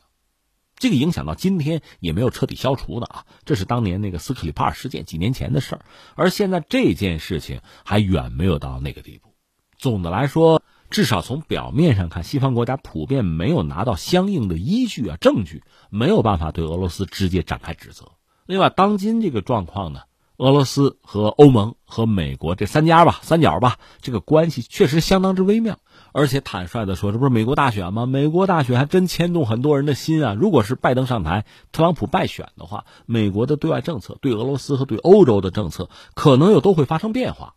[0.77, 3.25] 这个影响到今天也没有彻底消除呢啊！
[3.47, 5.85] 这是当年那个斯克里帕尔事件几年前的事儿，
[6.15, 9.35] 而现在这件事情还远没有到那个地步。
[9.79, 10.63] 总的来说，
[10.93, 18.05] 至少从表面上看，西方国家普遍没有拿到相应的依据啊证据，没有办法对俄罗斯直接展开指责。
[18.45, 20.01] 另外，当今这个状况呢，
[20.37, 25.79] 俄罗斯和欧盟和美国这三家吧，三角吧，这个关系确实相当之微妙。
[26.13, 28.05] 而且坦率的说，这不是美国大选吗？
[28.05, 30.35] 美国大选还真牵动很多人的心啊！
[30.35, 37.55] 如果是拜登上台，特朗普败选的话，美国的对外政策、对俄罗斯和对欧洲的政策，可能又都会发生变化。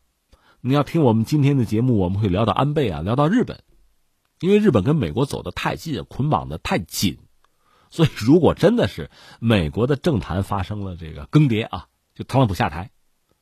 [0.68, 3.62] 你要听我们今天的节目，我们会聊到安倍啊，聊到日本，
[4.40, 7.20] 因为日本跟美国走得太近，捆绑的太紧，
[7.92, 11.86] 所以如果真的是美国的政坛发生了这个更迭啊，
[12.16, 12.90] 就特朗普下台，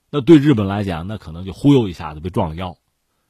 [0.09, 2.75] 那对日本来讲，那可能就忽悠一下子被撞了腰。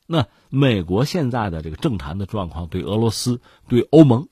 [0.08, 4.28] 那美国现在的这个政坛的状况，对俄罗斯、对欧盟，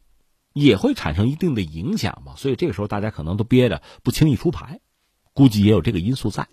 [0.53, 2.33] 也会产生一定的影响嘛？
[2.35, 4.79] 所以这个时候大家可能都憋着不轻易出牌，
[5.33, 6.47] 估计也有这个因素在。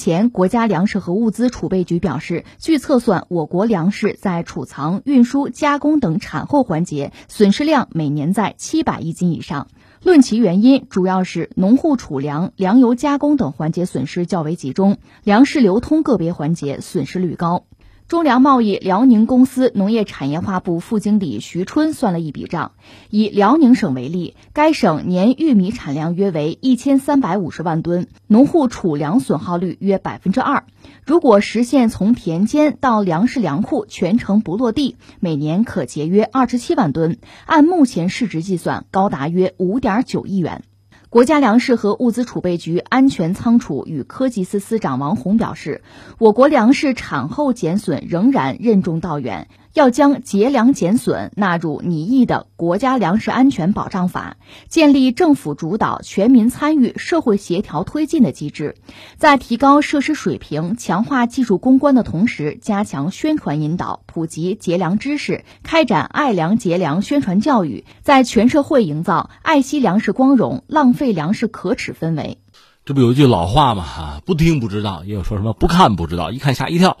[0.00, 9.68] 前，国家粮食和物资储备局表示，据测算，我国粮食在储藏、运输、加工等产后环节损失量每年在七百亿斤以上。
[10.02, 17.64] 论其原因，主要是农户储粮、粮油加工等环节损失较为集中，粮食流通个别环节损失率高。
[18.10, 22.72] 中粮贸易辽宁公司农业产业化部副经理徐春算了一笔账，
[23.08, 30.64] 以辽宁省为例，该省年玉米产量约为一千三百五十万吨，农户储粮损耗率约百分之二。
[31.06, 40.64] 如果实现从田间到粮食粮库全程不落地，每年可节约二十七万吨，按目前市值计算，高达约五点九亿元。
[41.10, 45.82] 国家粮食和物资储备局安全仓储与科技司司长王宏表示，
[46.18, 49.48] 我国粮食产后减损仍然任重道远。
[49.72, 54.36] 要将节粮减损纳入拟议的国家粮食安全保障法，
[54.68, 58.74] 建立政府主导、全民参与、社会协调推进的机制，
[59.16, 72.38] 在提高设施水平、强化技术攻关的同时，加强宣传引导、普及节粮知识，开展爱粮节粮宣传教育，在全社会营造爱惜粮食光荣、浪费粮食可耻氛围。
[72.84, 73.84] 这不有一句老话吗？
[73.84, 76.96] 哈，不听不知道，也有说什么不看不知道，一看吓一跳。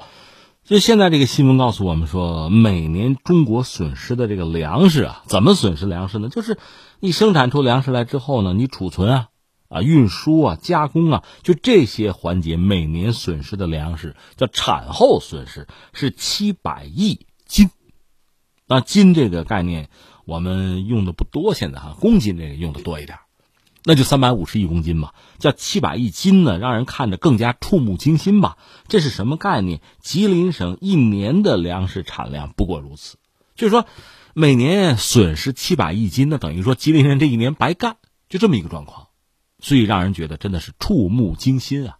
[0.70, 6.28] 就现在这个新闻告诉我们说，每年中国损失的这个粮食啊，怎么损失粮食呢？
[6.28, 6.58] 就是
[7.00, 9.28] 你生产出粮食来之后呢，你储存啊、
[9.68, 17.70] 啊运输啊、加工啊，就这些环节，每年损失的粮食叫产后损失，是七百亿斤。
[18.68, 19.88] 那斤这个概念
[20.24, 23.18] 我们用的不多，现在哈，公斤这个用的多一点。
[23.84, 28.58] 那就三百五十亿公斤嘛，叫七百亿斤呢，让人看着更加触目惊心吧。
[28.88, 29.80] 这是什么概念？
[30.00, 33.16] 吉林省一年的粮食产量不过如此，
[33.54, 33.86] 就是说，
[34.34, 37.96] 每年损失七百亿斤，那等于说吉林人这一年白干，
[38.28, 39.08] 就这么一个状况，
[39.60, 41.96] 所以让人觉得真的是触目惊心啊。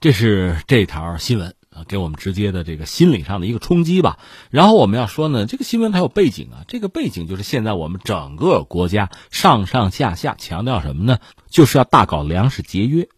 [0.00, 1.54] 这是这条新闻。
[1.74, 4.18] 啊，给我们直接的这个心理上的一个冲击吧。
[4.50, 11.18] 然后我们要说呢，这个新闻它有背景啊，这个背景就是现在我们整个国家上上下下强调什么呢？
[11.48, 13.08] 就是要大搞粮食节约。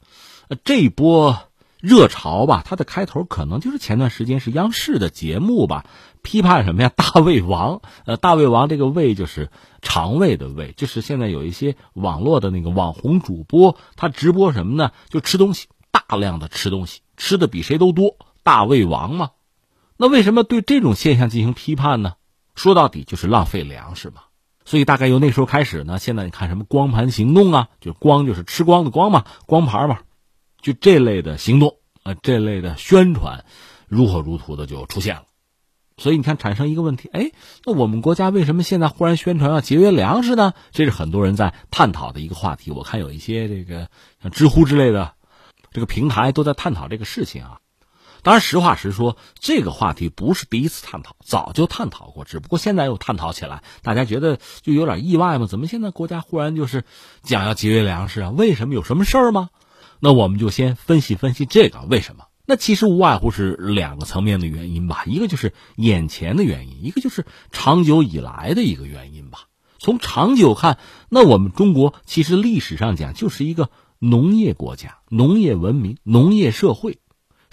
[0.49, 1.39] 呃，这一波
[1.81, 5.85] 热潮吧，它的开头可能就是前段时间是央视的节目吧，
[6.23, 6.91] 批判什么呀？
[6.97, 9.51] 大胃王，呃，大胃王这个胃就是
[9.83, 14.93] 肠胃的胃，就是现在有一些网络的那个网红主播，他直播什么呢？
[15.09, 18.17] 就吃东西，大量的吃东西，吃的比谁都多。
[18.45, 19.31] 大胃王嘛，
[19.97, 22.15] 那为什么对这种现象进行批判呢？
[22.55, 24.23] 说到底就是浪费粮食嘛。
[24.65, 29.99] 所以大概由那时候开始呢，现在你看什么光盘行动啊，就光就是吃光的光嘛，光盘嘛，
[30.63, 33.45] 就这类的行动啊，这类的宣传，
[33.89, 35.25] 如火如荼的就出现了。
[35.97, 37.31] 所以你看，产生一个问题，哎，
[37.65, 40.53] 那我们国家为什么现在忽然宣传要节约粮食呢？
[40.73, 42.71] 这是很多人在探讨的一个话题。
[42.71, 43.89] 我看有一些这个
[44.23, 45.15] 像知乎之类的
[45.71, 47.61] 这个平台都在探讨这个事情啊。
[48.25, 55.47] 当然，实话实说，这个话题不是第一次探讨，早就探讨过，只不过现在又探讨起来，大家觉得就有点意外嘛？
[55.47, 56.85] 怎么现在国家忽然就是
[57.23, 58.31] 讲要节约粮食啊？
[58.31, 59.51] 为什么有什么事儿吗？
[60.01, 62.25] 那我们就先分析分析这个为什么。
[62.47, 69.49] 那其实无外乎是两个层面的原因吧，一个就是眼前的原因，一个就是长久以来的一个原因吧。
[69.79, 70.79] 从长久看，
[71.11, 73.69] 那我们中国其实历史上讲就是一个
[73.99, 77.01] 农业国家、农业文明、农业社会。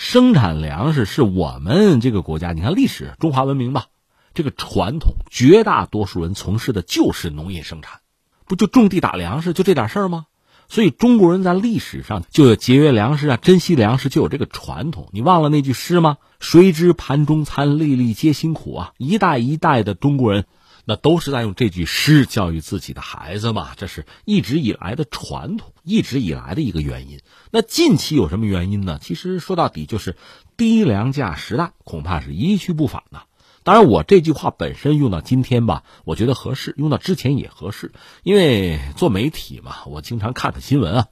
[0.04, 3.86] 生产粮食是我们这个国家，你看历史中华文明吧，
[4.34, 8.00] 这个传统，绝大多数人从事的就是农业生产，
[8.48, 10.26] 不就种地打粮食，就这点事儿吗？
[10.68, 15.08] 所以中国人在历史上就有节约粮食啊，珍惜粮食，就有这个传统。
[15.12, 16.18] 你忘了那句诗吗？
[16.40, 18.94] 谁知盘中餐，粒粒皆辛苦啊！
[18.98, 20.46] 一代一代的中国人。
[20.86, 23.72] 那都是在用这句诗教育自己的孩子嘛？
[23.78, 27.20] 这是一直以来的传统，一直以来的一个原因。
[27.52, 29.00] 那近期有什么原因呢？
[29.02, 30.16] 其实说到底就是
[30.58, 33.24] 低粮价时代，恐怕是一去不返呐。
[33.64, 37.92] 当然，我这句话本身用到今天吧，我觉得合适；用到之前也合适，
[38.24, 41.08] 因为做媒体嘛，我经常看看新闻啊。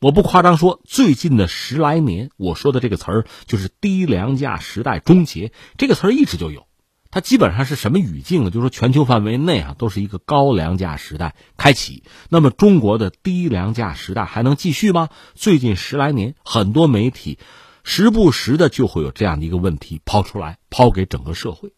[0.00, 6.66] 我不夸张说，最近的十来年，我说的这个词儿就是低粮价时代终结，这个词儿一直就有。
[7.12, 8.50] 它基本上是什么语境呢？
[8.50, 12.02] 就是说，全球范围内啊，都是一个高粮价时代开启。
[12.30, 15.10] 那么，中国的低粮价时代还能继续吗？
[15.34, 17.38] 最近十来年，很多媒体
[17.84, 21.74] 时不时的就会有这样的一个问题抛出来，抛给整个社会，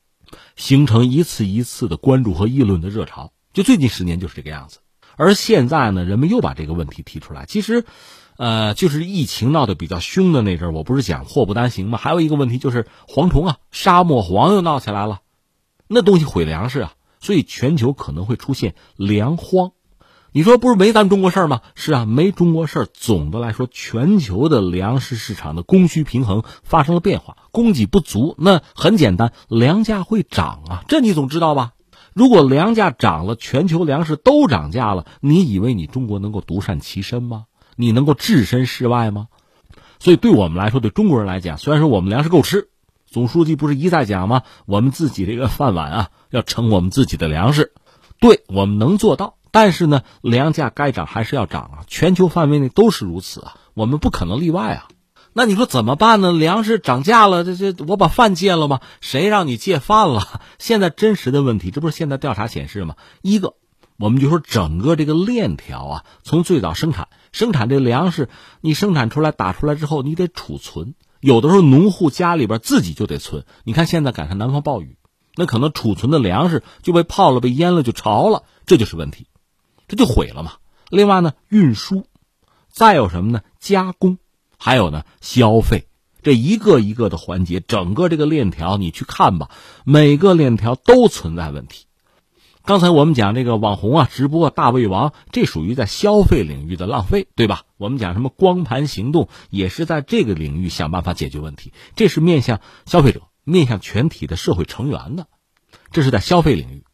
[0.55, 3.33] 形成一次一次的关注和议论的热潮。
[3.53, 4.79] 就最近十年就是这个样子。
[5.17, 7.45] 而现在呢，人们又把这个问题提出来。
[7.45, 7.85] 其实，
[8.37, 11.99] 呃，就是疫情闹得比较凶的那阵儿，我不是讲祸不单行吗？
[11.99, 15.23] 还有一个问题就是蝗虫啊，沙漠蝗又闹起来了。
[15.89, 19.73] 那东西毁粮食啊，所以全球可能会出现粮荒。
[20.33, 21.61] 你说不是没咱中国事儿吗？
[21.77, 22.87] 是啊，没中国事儿。
[22.93, 30.85] 总的来说，全球的粮食市场的供需平衡发生了变化，供给不足，那很简单，粮价会涨啊。
[30.89, 31.75] 这你总知道吧？
[32.15, 37.45] 如果粮价涨了，全球粮食都涨价了，你以为你中国能够独善其身吗？
[37.77, 39.29] 你能够置身事外吗？
[40.01, 42.71] 所以，对我们来说，对中国人来讲，虽然说我们粮食够吃。
[43.15, 44.43] 总书记不是一再讲吗？
[44.67, 47.73] 我们自己这个饭碗啊，要盛我们自己的粮食，
[48.19, 49.37] 对我们能做到。
[49.53, 54.89] 但是呢，粮价该涨还是要涨啊，全球范围内都是如此啊，我们不可能例外啊。
[55.33, 56.33] 那你说怎么办呢？
[56.33, 58.81] 粮食涨价了，这这我把饭戒了吗？
[59.01, 60.41] 谁让你戒饭了？
[60.59, 62.97] 现在真实的问题，这不是现在调查显示吗？
[63.23, 63.55] 一个，
[63.97, 68.29] 我们就说整个这个链条啊，从最早生产生产这粮食，
[68.61, 70.95] 你生产出来打出来之后，你得储存。
[71.25, 73.47] 有的时候农户家里边自己就得存。
[73.65, 74.99] 你看现在赶上南方暴雨，
[75.37, 79.27] 那可能储存的粮食就被泡了、被淹了、就潮了，这就是问题，
[79.89, 80.57] 这就毁了嘛。
[80.91, 82.05] 另外呢，运输，
[82.69, 83.41] 再有什么呢？
[83.59, 84.19] 加工，
[84.59, 85.87] 还有呢，消费，
[86.23, 89.49] 这一个一个的环节，整个这个链条你去看吧，
[89.85, 91.87] 每个链条都存在问题。
[92.67, 97.65] 刚才我们讲这个网红啊，直播大胃王，这属于在消费领域的浪费，对吧？
[97.77, 105.27] 我们讲什么光盘行动，也是在这个领域想办法解决问题，这是面向消费者、面向全体的社会成员的，
[105.91, 106.85] 这是在消费领域。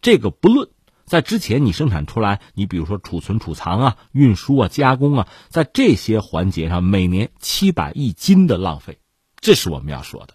[0.00, 0.68] 这个不论
[1.04, 9.00] 在之前你生产出来，你比如说储存、储藏啊、运输啊、加工啊，在这些环节上，每年七百亿斤的浪费，
[9.40, 10.34] 这是我们要说的。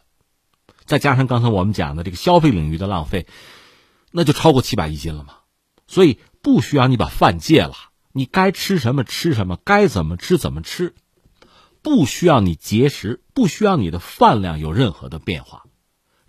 [0.84, 3.28] 再加上刚才我们讲的这个消费领域的浪费。
[4.16, 5.34] 那就超过七百亿斤了嘛，
[5.88, 7.74] 所以不需要你把饭戒了，
[8.12, 10.94] 你该吃什么吃什么，该怎么吃怎么吃，
[11.82, 15.64] 不需要你节食，不需要你的饭量有任何的变化，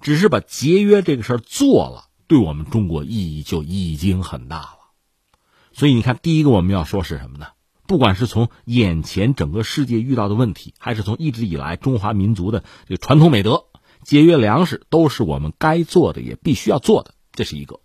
[0.01, 4.79] 只是把节约这个事儿做了，对我们中国意义就已经很大了。
[5.73, 7.49] 所以你看，第一个我们要说是什么呢？
[7.87, 13.67] 不管是从眼前整个世界遇到的问题，还是从一直以来中华民族的这个传统美德，
[14.03, 17.14] 节约粮食都是我们该做的，也必须要做的。
[17.35, 17.81] 这是一个，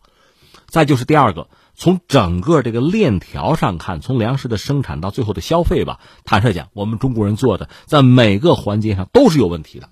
[0.68, 9.90] 再就是第二个，从整个这个链条上看，从粮食的生产到最后的消费吧，坦率讲，我们中国人做的在每个环节上都是有问题的。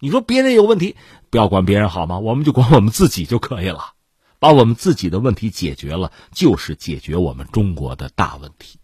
[0.00, 0.96] 你说别人有问题，
[1.30, 2.18] 不要管别人好吗？
[2.18, 3.92] 我们就管我们自己就可以了，
[4.38, 8.78] 把我们自己的问题解决了，就是解决我们中国的大问题。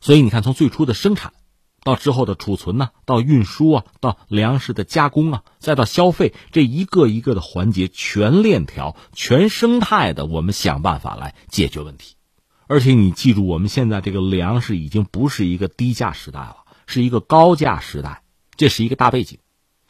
[0.00, 1.32] 所以你看，从最初的生产。
[1.84, 12.14] 到之后的储存呢，到运输啊，到粮食的加工啊，再到消费，这一个一个的环节，全链条、全生态的，我们想办法来解决问题。
[12.68, 18.22] 而且你记住，我们现在这个粮食已经不是一个低价时代了，是一个高价时代，
[18.56, 19.38] 这是一个大背景。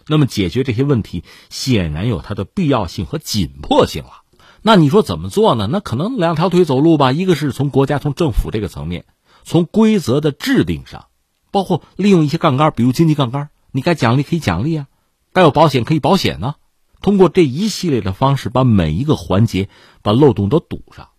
[0.09, 4.23] 那么解决这些问题，显然有它的必要性和紧迫性了。
[4.63, 5.69] 那你说怎么做呢？
[5.71, 9.05] 那可能两条腿走路吧，一个是从国家、从政府这个层面，
[9.45, 11.07] 从规则的制定上。
[11.53, 14.89] 包括利用一些杠杆，比如经济杠杆，你该奖励可以奖励啊，
[15.33, 16.57] 该有保险可以保险呢。
[17.01, 19.69] 通过这一系列的方式，把每一个环节
[20.03, 21.11] 把漏洞都堵上，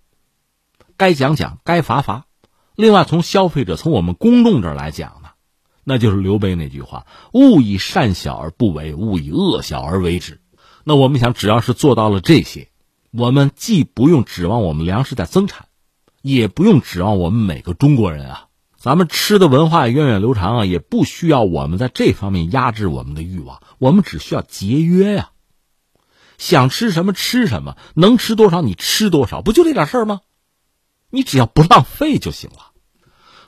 [0.98, 2.26] 该讲讲，该罚罚。
[2.76, 5.30] 另外，从消费者、从我们公众这儿来讲呢，
[5.84, 10.42] 那就是刘备那句话：“勿以善小而不为，勿以恶小而为之。”
[10.84, 12.70] 那我们想，只要是做到了这些，
[13.12, 15.68] 我们既不用指望我们粮食在增产，
[16.22, 18.48] 也不用指望我们每个中国人啊。
[18.84, 25.30] 咱们吃的文化也源远流长啊，也不需要我们在这方面压制我们的欲望，我们只需要节约呀。
[26.38, 30.20] 想吃什么吃什么，能吃多少你吃多少，不就这点事儿吗？
[31.10, 32.74] 你只要不浪费就行了。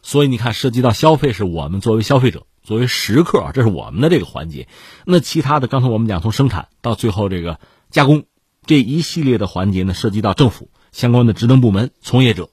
[0.01, 4.69] 所以你看，涉及到消费，是我们作为消费者、作为食客，这是我们的这个环节。
[5.03, 7.59] 那其他的，刚才我们讲，从生产到最后这个
[7.89, 8.23] 加工
[8.65, 12.51] 这一系列的环节呢，涉及到政府相关的职能部门、从业者。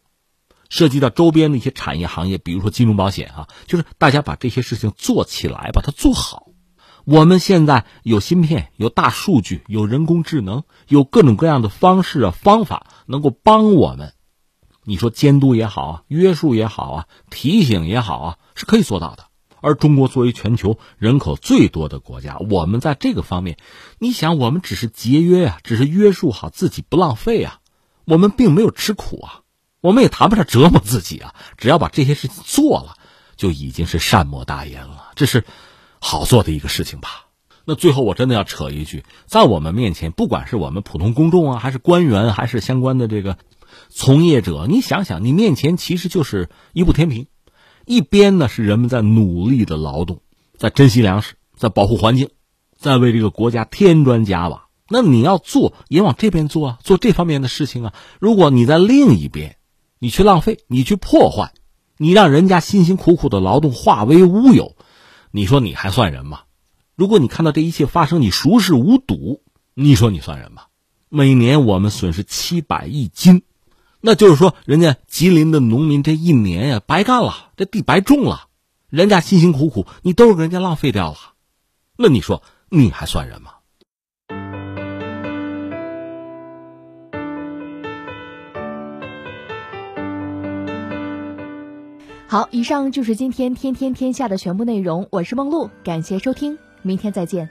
[0.73, 6.47] 涉及到周边的一些产业行业，比如说金融保险啊，就是大家把这些事情做起来，把它做好。
[7.05, 14.15] 我们现在有芯片，有大数据，有人工智能，有各种各样的方式啊方法，能够帮我们。
[14.83, 19.27] 你说监督也好啊，约束也好啊，提醒也好啊，是可以做到的。
[19.61, 23.59] 而中国作为全球人口最多的国家，我们在这个方面，
[23.99, 27.59] 你想，我们只是节约啊，只是约束好自己不浪费啊，
[28.07, 29.41] 我们并没有吃苦啊。
[29.83, 32.95] 我们也谈不上折磨自己啊，只要把这些事情做了，
[33.37, 35.11] 就已经是善莫大焉了。
[35.17, 35.45] 这是
[36.01, 37.27] 好做的一个事情吧？
[37.65, 43.39] 那最后我真的要扯一句，在我们面前，不管是我们普通公众啊，还是官员，还是相关的这个
[43.89, 47.27] 从业者，你想想，你面前其实就是一步天平，
[47.85, 50.23] 一边呢是人们在努力的劳动，
[50.57, 52.31] 在珍惜粮食，在保护环境，
[52.79, 54.69] 在为这个国家添砖加瓦。
[54.89, 57.95] 那你要做也往这边做啊，做这方面的事情啊。
[58.21, 59.57] 如果你在另一边，
[60.03, 61.53] 你去浪费，你去破坏，
[61.97, 64.75] 你让人家辛辛苦苦的劳动化为乌有，
[65.31, 66.41] 你说你还算人吗？
[66.97, 69.45] 如果你看到这一切发生，你熟视无睹，
[69.75, 70.65] 你说你算人吗？
[71.09, 73.43] 每年我们损失七百亿斤，
[74.01, 78.49] 那就是说，人家吉林的农民这一年呀白干了，这地白种了，
[78.89, 81.19] 人家辛辛苦苦，你都给人家浪费掉了，
[81.97, 83.53] 那你说你还算人吗？
[92.33, 95.07] 好，以上就是今天天天天下的全部内容。
[95.11, 97.47] 我是梦露，感谢收听，明天再见。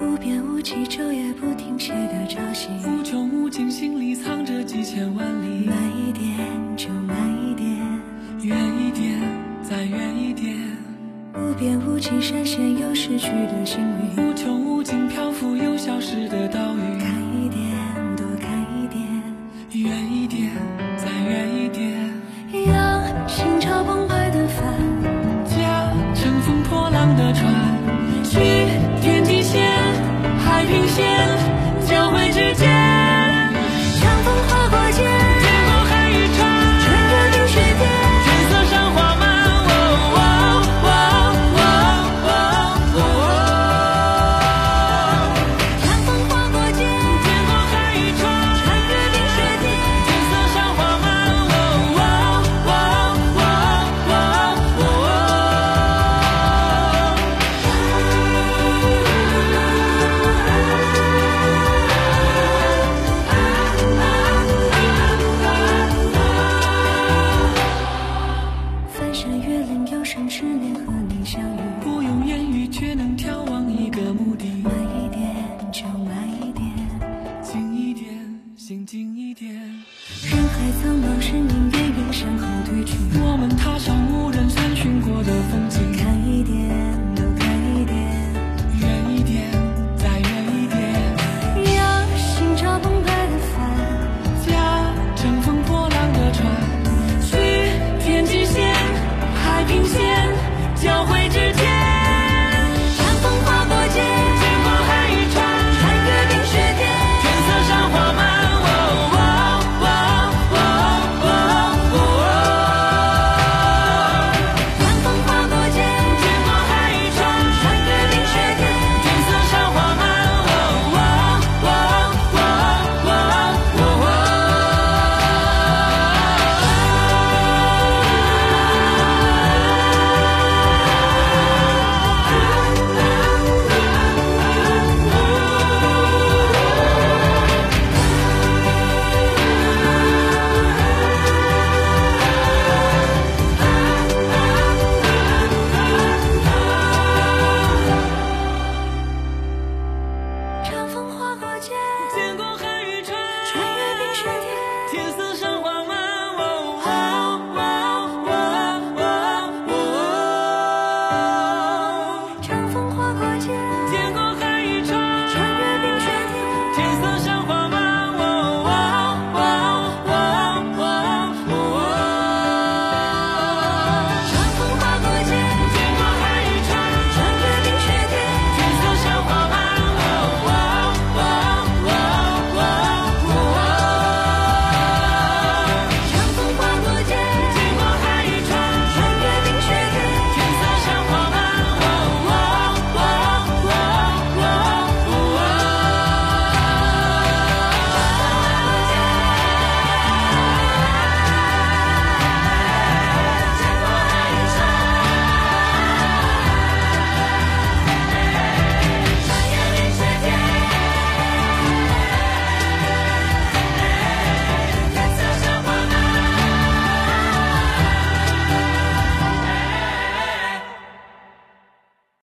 [0.00, 5.66] 无边无际，昼夜不停歇的潮汐，无穷无尽，心里藏着几千万里。
[5.66, 6.32] 慢一点，
[6.78, 7.14] 就慢
[7.46, 7.68] 一点，
[8.40, 9.20] 远一点，
[9.62, 10.75] 再远一点。
[11.38, 14.16] 无边无际，闪现又失去的幸运。
[14.16, 16.98] 无穷无尽，漂浮又消失的岛屿。
[16.98, 17.60] 看一点，
[18.16, 19.02] 多看一点。
[19.72, 20.50] 远一点，